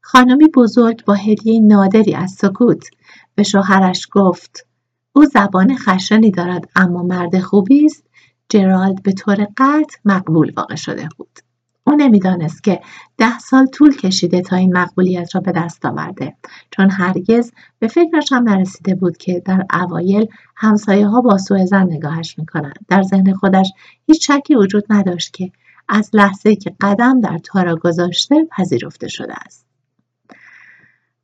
خانمی 0.00 0.48
بزرگ 0.54 1.04
با 1.04 1.14
هدیه 1.14 1.60
نادری 1.60 2.14
از 2.14 2.30
سکوت 2.30 2.88
به 3.34 3.42
شوهرش 3.42 4.08
گفت 4.12 4.66
او 5.12 5.24
زبان 5.24 5.76
خشنی 5.76 6.30
دارد 6.30 6.70
اما 6.76 7.02
مرد 7.02 7.40
خوبی 7.40 7.86
است. 7.86 8.06
جرالد 8.48 9.02
به 9.02 9.12
طور 9.12 9.48
قطع 9.56 9.98
مقبول 10.04 10.52
واقع 10.56 10.74
شده 10.74 11.08
بود. 11.16 11.38
او 11.86 11.94
نمی‌دانست 11.96 12.64
که 12.64 12.80
ده 13.18 13.38
سال 13.38 13.66
طول 13.66 13.96
کشیده 13.96 14.40
تا 14.40 14.56
این 14.56 14.76
مقبولیت 14.76 15.34
را 15.34 15.40
به 15.40 15.52
دست 15.52 15.86
آورده 15.86 16.36
چون 16.70 16.90
هرگز 16.90 17.52
به 17.78 17.88
فکرش 17.88 18.32
هم 18.32 18.48
نرسیده 18.48 18.94
بود 18.94 19.16
که 19.16 19.42
در 19.46 19.66
اوایل 19.72 20.26
همسایه 20.56 21.06
ها 21.06 21.20
با 21.20 21.38
سوء 21.38 21.64
زن 21.64 21.82
نگاهش 21.82 22.38
می‌کنند. 22.38 22.78
در 22.88 23.02
ذهن 23.02 23.34
خودش 23.34 23.72
هیچ 24.06 24.30
شکی 24.30 24.54
وجود 24.54 24.84
نداشت 24.90 25.34
که 25.34 25.52
از 25.88 26.10
لحظه 26.12 26.56
که 26.56 26.74
قدم 26.80 27.20
در 27.20 27.38
تارا 27.38 27.76
گذاشته 27.76 28.44
پذیرفته 28.56 29.08
شده 29.08 29.34
است. 29.46 29.66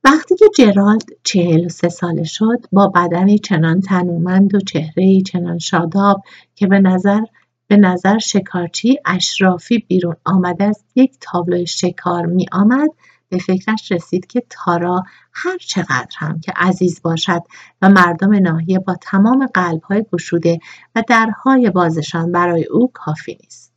وقتی 0.04 0.36
که 0.36 0.44
جرالد 0.56 1.04
چهل 1.24 1.64
و 1.64 1.68
سه 1.68 1.88
ساله 1.88 2.24
شد 2.24 2.58
با 2.72 2.88
بدنی 2.88 3.38
چنان 3.38 3.80
تنومند 3.80 4.54
و 4.54 4.60
چهرهی 4.60 5.22
چنان 5.22 5.58
شاداب 5.58 6.22
که 6.54 6.66
به 6.66 6.78
نظر 6.78 7.20
به 7.70 7.76
نظر 7.76 8.18
شکارچی 8.18 8.98
اشرافی 9.04 9.78
بیرون 9.78 10.16
آمده 10.24 10.64
از 10.64 10.84
یک 10.94 11.12
تابلوی 11.20 11.66
شکار 11.66 12.26
می 12.26 12.46
آمد 12.52 12.88
به 13.28 13.38
فکرش 13.38 13.92
رسید 13.92 14.26
که 14.26 14.42
تارا 14.50 15.02
هر 15.32 15.58
چقدر 15.58 16.16
هم 16.18 16.40
که 16.40 16.52
عزیز 16.56 17.02
باشد 17.02 17.42
و 17.82 17.88
مردم 17.88 18.34
ناحیه 18.34 18.78
با 18.78 18.96
تمام 19.00 19.46
قلبهای 19.46 20.04
گشوده 20.12 20.58
و 20.94 21.02
درهای 21.08 21.70
بازشان 21.70 22.32
برای 22.32 22.64
او 22.64 22.90
کافی 22.94 23.38
نیست. 23.40 23.72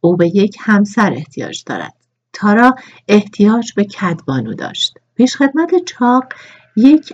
او 0.00 0.16
به 0.16 0.36
یک 0.36 0.56
همسر 0.60 1.12
احتیاج 1.12 1.62
دارد. 1.66 1.94
تارا 2.32 2.74
احتیاج 3.08 3.72
به 3.72 3.84
کدبانو 3.84 4.54
داشت. 4.54 4.98
پیشخدمت 5.14 5.84
چاق 5.84 6.24
یک 6.76 7.12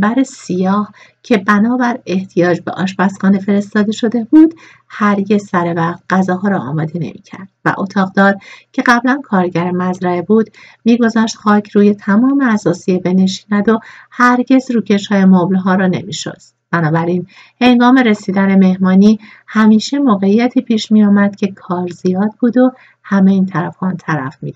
بر 0.00 0.22
سیاه 0.22 0.92
که 1.22 1.36
بنابر 1.36 1.98
احتیاج 2.06 2.60
به 2.60 2.72
آشپزخانه 2.72 3.38
فرستاده 3.38 3.92
شده 3.92 4.24
بود 4.24 4.54
هرگز 4.88 5.44
سر 5.44 5.74
وقت 5.76 6.02
غذاها 6.10 6.48
را 6.48 6.58
آماده 6.58 6.98
نمی‌کرد 6.98 7.48
و 7.64 7.74
اتاقدار 7.78 8.36
که 8.72 8.82
قبلا 8.86 9.20
کارگر 9.24 9.70
مزرعه 9.70 10.22
بود 10.22 10.50
میگذاشت 10.84 11.36
خاک 11.36 11.70
روی 11.70 11.94
تمام 11.94 12.40
اساسیه 12.40 12.98
بنشیند 12.98 13.68
و 13.68 13.78
هرگز 14.10 14.70
روکش 14.70 15.06
های 15.06 15.24
مبلها 15.24 15.74
را 15.74 15.86
نمیشست. 15.86 16.54
بنابراین 16.70 17.26
هنگام 17.60 17.98
رسیدن 17.98 18.58
مهمانی 18.58 19.18
همیشه 19.46 19.98
موقعیتی 19.98 20.60
پیش 20.60 20.92
می 20.92 21.04
آمد 21.04 21.36
که 21.36 21.46
کار 21.46 21.88
زیاد 21.88 22.30
بود 22.40 22.56
و 22.56 22.72
همه 23.02 23.30
این 23.30 23.46
طرف 23.46 23.82
آن 23.82 23.96
طرف 23.96 24.42
می 24.42 24.52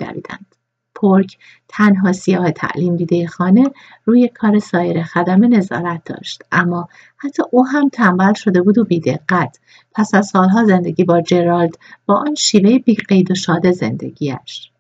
پرک 0.99 1.39
تنها 1.69 2.13
سیاه 2.13 2.51
تعلیم 2.51 2.97
دیده 2.97 3.27
خانه 3.27 3.65
روی 4.05 4.29
کار 4.29 4.59
سایر 4.59 5.03
خدمه 5.03 5.49
نظارت 5.49 6.05
داشت. 6.05 6.43
اما 6.53 6.89
حتی 7.17 7.43
او 7.51 7.67
هم 7.67 7.89
تنبل 7.89 8.35
شده 8.35 8.63
بود 8.63 8.79
و 8.79 8.85
بیدقت. 8.85 9.59
پس 9.95 10.15
از 10.15 10.27
سالها 10.27 10.65
زندگی 10.65 11.05
با 11.05 11.21
جرالد 11.21 11.79
با 12.07 12.15
آن 12.15 12.35
شیوه 12.35 12.79
بیقید 12.79 13.31
و 13.31 13.35
شاد 13.35 13.71
زندگیش 13.71 14.71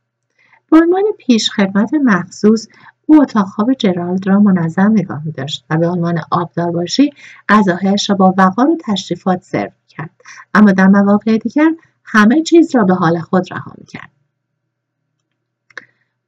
به 0.70 0.78
عنوان 0.78 1.02
پیش 1.18 1.50
خدمت 1.50 1.94
مخصوص 1.94 2.68
او 3.06 3.22
اتاق 3.22 3.46
خواب 3.46 3.72
جرالد 3.74 4.28
را 4.28 4.40
منظم 4.40 4.92
نگاه 4.92 5.22
می 5.24 5.32
داشت 5.32 5.64
و 5.70 5.76
به 5.76 5.88
عنوان 5.88 6.20
آبدار 6.30 6.70
باشی 6.70 7.10
غذاهایش 7.48 8.10
را 8.10 8.16
با 8.16 8.34
وقار 8.38 8.70
و 8.70 8.76
تشریفات 8.84 9.42
سرو 9.42 9.70
کرد 9.88 10.10
اما 10.54 10.72
در 10.72 10.86
مواقع 10.86 11.38
دیگر 11.38 11.70
همه 12.04 12.42
چیز 12.42 12.76
را 12.76 12.84
به 12.84 12.94
حال 12.94 13.20
خود 13.20 13.52
رها 13.52 13.72
کرد. 13.88 14.10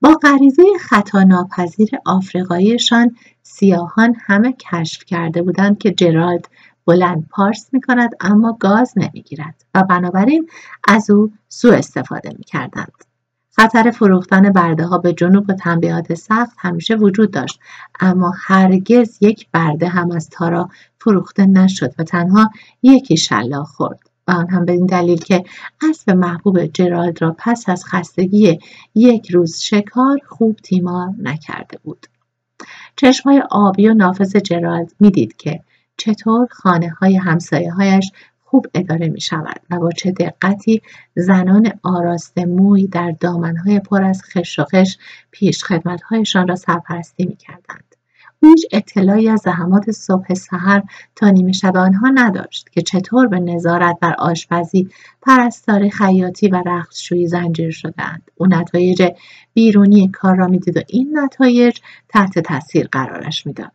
با 0.02 0.14
غریزه 0.22 0.62
خطا 0.80 1.22
ناپذیر 1.22 1.90
آفریقاییشان 2.06 3.16
سیاهان 3.42 4.14
همه 4.20 4.52
کشف 4.52 5.04
کرده 5.04 5.42
بودند 5.42 5.78
که 5.78 5.90
جرالد 5.90 6.48
بلند 6.86 7.28
پارس 7.30 7.68
می 7.72 7.80
کند 7.80 8.10
اما 8.20 8.56
گاز 8.60 8.92
نمی‌گیرد 8.96 9.64
و 9.74 9.82
بنابراین 9.82 10.48
از 10.88 11.10
او 11.10 11.32
سوء 11.48 11.74
استفاده 11.76 12.30
می 12.38 12.44
کردند. 12.44 13.04
خطر 13.50 13.90
فروختن 13.90 14.52
برده 14.52 14.84
ها 14.84 14.98
به 14.98 15.12
جنوب 15.12 15.50
و 15.50 15.52
تنبیهات 15.52 16.14
سخت 16.14 16.56
همیشه 16.58 16.94
وجود 16.94 17.30
داشت 17.30 17.60
اما 18.00 18.32
هرگز 18.46 19.18
یک 19.20 19.48
برده 19.52 19.88
هم 19.88 20.10
از 20.10 20.28
تارا 20.28 20.68
فروخته 21.00 21.46
نشد 21.46 21.94
و 21.98 22.04
تنها 22.04 22.50
یکی 22.82 23.16
شلاق 23.16 23.66
خورد. 23.66 24.09
آن 24.30 24.48
هم 24.48 24.64
به 24.64 24.72
این 24.72 24.86
دلیل 24.86 25.18
که 25.18 25.44
اسب 25.90 26.10
محبوب 26.10 26.66
جرالد 26.66 27.22
را 27.22 27.36
پس 27.38 27.68
از 27.68 27.84
خستگی 27.84 28.58
یک 28.94 29.30
روز 29.30 29.60
شکار 29.60 30.18
خوب 30.28 30.56
تیمار 30.56 31.08
نکرده 31.22 31.78
بود. 31.82 32.06
چشمهای 32.96 33.42
آبی 33.50 33.88
و 33.88 33.94
نافذ 33.94 34.36
جرالد 34.36 34.92
می‌دید 35.00 35.36
که 35.36 35.60
چطور 35.96 36.48
خانه 36.50 36.88
های 36.88 37.16
همسایه 37.16 37.72
هایش 37.72 38.12
خوب 38.44 38.66
اداره 38.74 39.08
می 39.08 39.20
شود 39.20 39.60
و 39.70 39.78
با 39.78 39.90
چه 39.90 40.12
دقتی 40.12 40.82
زنان 41.14 41.72
آراست 41.82 42.38
موی 42.38 42.86
در 42.86 43.14
دامنهای 43.20 43.80
پر 43.80 44.04
از 44.04 44.22
خش 44.22 44.58
و 44.58 44.64
خش 44.64 44.98
پیش 45.30 45.64
خدمتهایشان 45.64 46.48
را 46.48 46.56
سرپرستی 46.56 47.24
می 47.26 47.36
کردند. 47.36 47.89
هیچ 48.42 48.66
اطلاعی 48.72 49.28
از 49.28 49.40
زحمات 49.40 49.90
صبح 49.90 50.34
سحر 50.34 50.82
تا 51.16 51.30
نیمه 51.30 51.52
شب 51.52 51.76
آنها 51.76 52.08
نداشت 52.14 52.70
که 52.72 52.82
چطور 52.82 53.26
به 53.26 53.40
نظارت 53.40 53.98
بر 54.00 54.14
آشپزی 54.18 54.88
پرستاری 55.22 55.90
خیاطی 55.90 56.48
و 56.48 56.62
رختشویی 56.66 57.26
زنجیر 57.26 57.70
شدهاند. 57.70 58.30
او 58.34 58.46
نتایج 58.46 59.08
بیرونی 59.54 60.08
کار 60.08 60.36
را 60.36 60.46
می‌دید 60.46 60.76
و 60.76 60.80
این 60.88 61.18
نتایج 61.18 61.78
تحت 62.08 62.38
تاثیر 62.38 62.88
قرارش 62.92 63.46
می‌داد. 63.46 63.72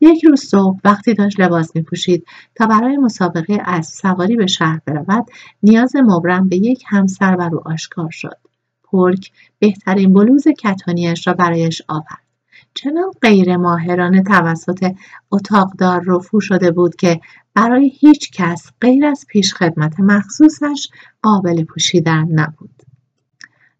یک 0.00 0.24
روز 0.24 0.40
صبح 0.40 0.78
وقتی 0.84 1.14
داشت 1.14 1.40
لباس 1.40 1.76
می 1.76 1.82
پوشید 1.82 2.26
تا 2.54 2.66
برای 2.66 2.96
مسابقه 2.96 3.58
از 3.64 3.86
سواری 3.86 4.36
به 4.36 4.46
شهر 4.46 4.80
برود 4.86 5.26
نیاز 5.62 5.96
مبرم 5.96 6.48
به 6.48 6.56
یک 6.56 6.84
همسر 6.86 7.36
بر 7.36 7.54
او 7.54 7.68
آشکار 7.68 8.10
شد. 8.10 8.36
پرک 8.84 9.30
بهترین 9.58 10.12
بلوز 10.12 10.48
کتانیش 10.48 11.26
را 11.26 11.34
برایش 11.34 11.82
آورد. 11.88 12.29
چنان 12.74 13.10
غیر 13.22 13.56
ماهرانه 13.56 14.22
توسط 14.22 14.94
اتاقدار 15.30 16.02
رفو 16.06 16.40
شده 16.40 16.70
بود 16.70 16.96
که 16.96 17.20
برای 17.54 17.88
هیچ 17.88 18.30
کس 18.30 18.70
غیر 18.80 19.06
از 19.06 19.24
پیش 19.28 19.54
خدمت 19.54 20.00
مخصوصش 20.00 20.88
قابل 21.22 21.64
پوشیدن 21.64 22.28
نبود. 22.30 22.82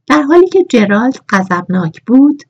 در 0.07 0.23
حالی 0.23 0.49
که 0.49 0.65
جرالد 0.69 1.19
غضبناک 1.29 2.03
بود 2.07 2.43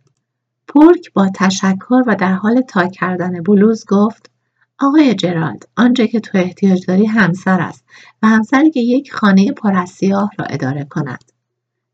پورک 0.69 1.13
با 1.13 1.29
تشکر 1.35 2.03
و 2.07 2.17
در 2.17 2.33
حال 2.33 2.61
تا 2.61 2.89
کردن 2.89 3.43
بلوز 3.43 3.85
گفت 3.89 4.31
آقای 4.79 5.15
جرالد 5.15 5.69
آنچه 5.77 6.09
که 6.09 6.21
تو 6.21 6.39
احتیاج 6.39 6.87
داری 6.87 7.07
همسر 7.07 7.61
است 7.61 7.85
و 8.23 8.29
همسری 8.29 8.71
که 8.71 8.81
یک 8.81 9.13
خانه 9.13 9.53
پر 9.53 9.73
را 10.39 10.45
اداره 10.51 10.85
کند 10.85 11.30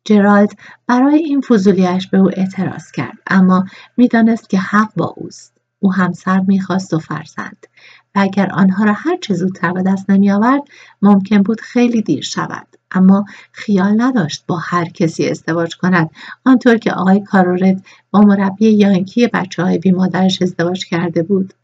جرالد 0.06 0.50
برای 0.86 1.16
این 1.16 1.40
فضولیش 1.40 2.06
به 2.06 2.18
او 2.18 2.30
اعتراض 2.36 2.90
کرد 2.90 3.18
اما 3.26 3.64
می‌دانست 3.96 4.50
که 4.50 4.58
حق 4.58 4.88
با 4.96 5.14
اوست. 5.16 5.52
او 5.78 5.92
همسر 5.92 6.40
می‌خواست 6.40 6.94
و 6.94 6.98
فرزند. 6.98 7.66
و 8.14 8.18
اگر 8.18 8.50
آنها 8.50 8.84
را 8.84 8.92
هر 8.92 9.16
چه 9.16 9.34
زودتر 9.34 9.72
به 9.72 9.82
دست 9.82 10.10
نمیآورد 10.10 10.62
ممکن 11.02 11.42
بود 11.42 11.60
خیلی 11.60 12.02
دیر 12.02 12.22
شود. 12.22 12.66
اما 12.90 13.24
خیال 13.52 14.02
نداشت 14.02 14.44
با 14.46 14.56
هر 14.56 14.84
کسی 14.84 15.28
ازدواج 15.28 15.76
کند. 15.76 16.10
آنطور 16.44 16.76
که 16.76 16.92
آقای 16.92 17.20
کارورت 17.20 17.82
با 18.10 18.20
مربی 18.20 18.70
یانکی 18.70 19.26
بچه 19.26 19.62
های 19.62 19.78
بی 19.78 19.92
مادرش 19.92 20.42
ازدواج 20.42 20.86
کرده 20.86 21.22
بود. 21.22 21.54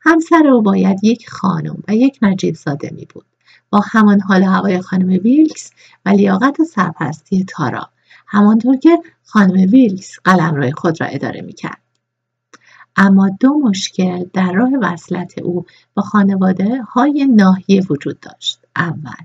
همسر 0.00 0.46
او 0.46 0.62
باید 0.62 1.04
یک 1.04 1.30
خانم 1.30 1.82
و 1.88 1.94
یک 1.94 2.18
نجیب 2.22 2.54
زاده 2.54 2.90
می 2.94 3.06
بود 3.14 3.26
با 3.70 3.80
همان 3.84 4.20
حال 4.20 4.42
هوای 4.42 4.80
خانم 4.80 5.08
ویلکس 5.08 5.72
و 6.06 6.08
لیاقت 6.08 6.62
سرپرستی 6.62 7.44
تارا 7.44 7.90
همانطور 8.26 8.76
که 8.76 8.98
خانم 9.24 9.70
ویلکس 9.70 10.16
روی 10.26 10.72
خود 10.72 11.00
را 11.00 11.06
اداره 11.06 11.40
می 11.40 11.52
کرد. 11.52 11.80
اما 12.96 13.30
دو 13.40 13.58
مشکل 13.58 14.24
در 14.32 14.52
راه 14.52 14.70
وصلت 14.80 15.38
او 15.38 15.66
با 15.94 16.02
خانواده 16.02 16.82
های 16.82 17.26
ناحیه 17.26 17.82
وجود 17.90 18.20
داشت. 18.20 18.60
اول 18.76 19.24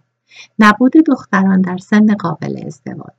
نبود 0.59 0.91
دختران 0.91 1.61
در 1.61 1.77
سن 1.77 2.15
قابل 2.15 2.63
ازدواج 2.65 3.13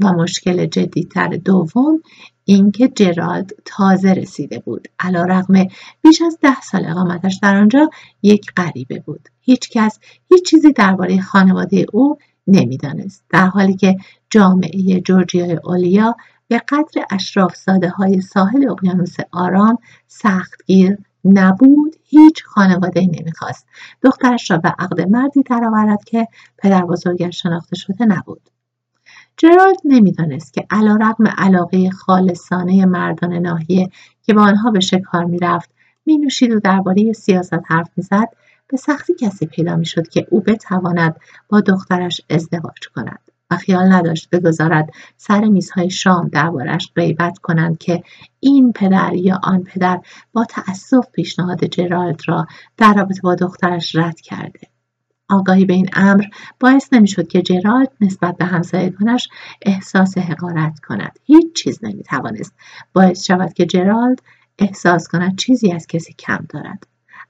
و 0.00 0.12
مشکل 0.12 0.66
جدیتر 0.66 1.28
دوم 1.28 2.02
اینکه 2.50 2.88
جرالد 2.88 3.50
تازه 3.64 4.12
رسیده 4.12 4.58
بود. 4.58 4.88
علا 5.00 5.24
رقم 5.24 5.64
بیش 6.02 6.22
از 6.22 6.38
ده 6.42 6.60
سال 6.60 6.86
اقامتش 6.86 7.38
در 7.42 7.56
آنجا 7.56 7.90
یک 8.22 8.52
غریبه 8.56 8.98
بود. 9.00 9.28
هیچ 9.40 9.70
کس 9.70 9.98
هیچ 10.28 10.50
چیزی 10.50 10.72
درباره 10.72 11.20
خانواده 11.20 11.86
او 11.92 12.18
نمی‌دانست. 12.46 13.24
در 13.30 13.46
حالی 13.46 13.76
که 13.76 13.96
جامعه 14.30 15.00
جورجیای 15.00 15.58
اولیا 15.64 16.16
به 16.48 16.62
قدر 16.68 17.04
اشراف 17.10 17.56
زاده 17.56 17.88
های 17.88 18.20
ساحل 18.20 18.70
اقیانوس 18.70 19.16
آرام 19.32 19.78
سختگیر 20.06 20.98
نبود 21.24 21.96
هیچ 22.04 22.44
خانواده 22.44 23.00
نمی‌خواست. 23.00 23.66
دخترش 24.02 24.50
را 24.50 24.58
به 24.58 24.68
عقد 24.78 25.00
مردی 25.00 25.42
درآورد 25.42 26.04
که 26.04 26.28
پدر 26.58 26.84
بزرگش 26.84 27.42
شناخته 27.42 27.76
شده 27.76 28.04
نبود. 28.04 28.50
جرالد 29.38 29.76
نمی‌دانست 29.84 30.52
که 30.52 30.66
علا 30.70 30.98
رقم 31.00 31.26
علاقه 31.26 31.90
خالصانه 31.90 32.86
مردان 32.86 33.32
ناحیه 33.32 33.90
که 34.22 34.34
با 34.34 34.42
آنها 34.42 34.70
به 34.70 34.80
شکار 34.80 35.24
می‌رفت 35.24 35.70
می 36.06 36.18
نوشید 36.18 36.52
و 36.52 36.60
درباره 36.60 37.12
سیاست 37.12 37.58
حرف 37.66 37.90
می‌زد 37.96 38.28
به 38.68 38.76
سختی 38.76 39.14
کسی 39.14 39.46
پیدا 39.46 39.76
می‌شد 39.76 40.08
که 40.08 40.26
او 40.30 40.40
بتواند 40.40 41.16
با 41.48 41.60
دخترش 41.60 42.20
ازدواج 42.30 42.88
کند 42.94 43.20
و 43.50 43.56
خیال 43.56 43.92
نداشت 43.92 44.30
بگذارد 44.30 44.90
سر 45.16 45.44
میزهای 45.44 45.90
شام 45.90 46.28
دربارش 46.28 46.92
غیبت 46.96 47.38
کنند 47.38 47.78
که 47.78 48.02
این 48.40 48.72
پدر 48.72 49.14
یا 49.14 49.40
آن 49.42 49.62
پدر 49.62 50.00
با 50.32 50.44
تأسف 50.44 51.10
پیشنهاد 51.12 51.64
جرالد 51.64 52.20
را 52.26 52.46
در 52.76 52.94
رابطه 52.94 53.20
با 53.22 53.34
دخترش 53.34 53.96
رد 53.96 54.20
کرده. 54.20 54.60
آگاهی 55.30 55.64
به 55.64 55.74
این 55.74 55.88
امر 55.92 56.24
باعث 56.60 56.92
نمی‌شد 56.92 57.28
که 57.28 57.42
جرالد 57.42 57.92
نسبت 58.00 58.36
به 58.36 58.44
همسایگانش 58.44 59.28
احساس 59.62 60.18
حقارت 60.18 60.78
کند. 60.80 61.18
هیچ 61.24 61.52
چیز 61.54 61.78
نمی‌توانست 61.82 62.54
باعث 62.92 63.24
شود 63.24 63.52
که 63.52 63.66
جرالد 63.66 64.22
احساس 64.58 65.08
کند 65.08 65.38
چیزی 65.38 65.72
از 65.72 65.86
کسی 65.86 66.12
کم 66.12 66.46
دارد. 66.48 66.86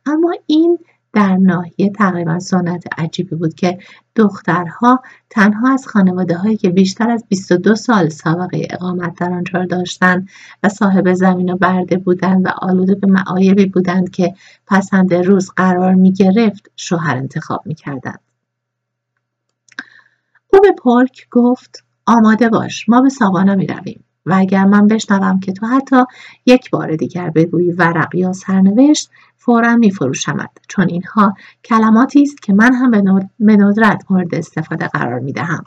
اما 0.06 0.34
این 0.46 0.78
در 1.18 1.36
ناحیه 1.36 1.90
تقریبا 1.90 2.38
سنت 2.38 2.84
عجیبی 2.98 3.36
بود 3.36 3.54
که 3.54 3.78
دخترها 4.16 5.02
تنها 5.30 5.72
از 5.72 5.86
خانواده 5.88 6.36
هایی 6.36 6.56
که 6.56 6.70
بیشتر 6.70 7.10
از 7.10 7.24
22 7.28 7.74
سال 7.74 8.08
سابقه 8.08 8.68
اقامت 8.70 9.18
در 9.18 9.32
آنجا 9.32 9.64
داشتند 9.64 10.28
و 10.62 10.68
صاحب 10.68 11.12
زمین 11.12 11.52
و 11.52 11.56
برده 11.56 11.96
بودند 11.96 12.46
و 12.46 12.48
آلوده 12.48 12.94
به 12.94 13.06
معایبی 13.06 13.66
بودند 13.66 14.10
که 14.10 14.34
پسند 14.66 15.14
روز 15.14 15.50
قرار 15.50 15.94
می 15.94 16.12
گرفت 16.12 16.70
شوهر 16.76 17.16
انتخاب 17.16 17.62
می 17.64 17.74
کردند. 17.74 18.20
او 20.52 20.60
به 20.60 20.72
پارک 20.72 21.28
گفت 21.30 21.84
آماده 22.06 22.48
باش 22.48 22.88
ما 22.88 23.00
به 23.00 23.08
ساوانا 23.08 23.54
می 23.54 23.66
رویم. 23.66 24.04
و 24.28 24.34
اگر 24.38 24.64
من 24.64 24.86
بشنوم 24.86 25.40
که 25.40 25.52
تو 25.52 25.66
حتی 25.66 26.04
یک 26.46 26.70
بار 26.70 26.96
دیگر 26.96 27.30
بگویی 27.30 27.72
ورق 27.72 28.14
یا 28.14 28.32
سرنوشت 28.32 29.10
فورا 29.38 29.76
میفروشمد 29.76 30.50
چون 30.68 30.88
اینها 30.88 31.34
کلماتی 31.64 32.22
است 32.22 32.42
که 32.42 32.52
من 32.52 32.74
هم 32.74 32.90
به 33.38 33.56
ندرت 33.56 34.04
مورد 34.10 34.34
استفاده 34.34 34.88
قرار 34.88 35.20
می‌دهم. 35.20 35.64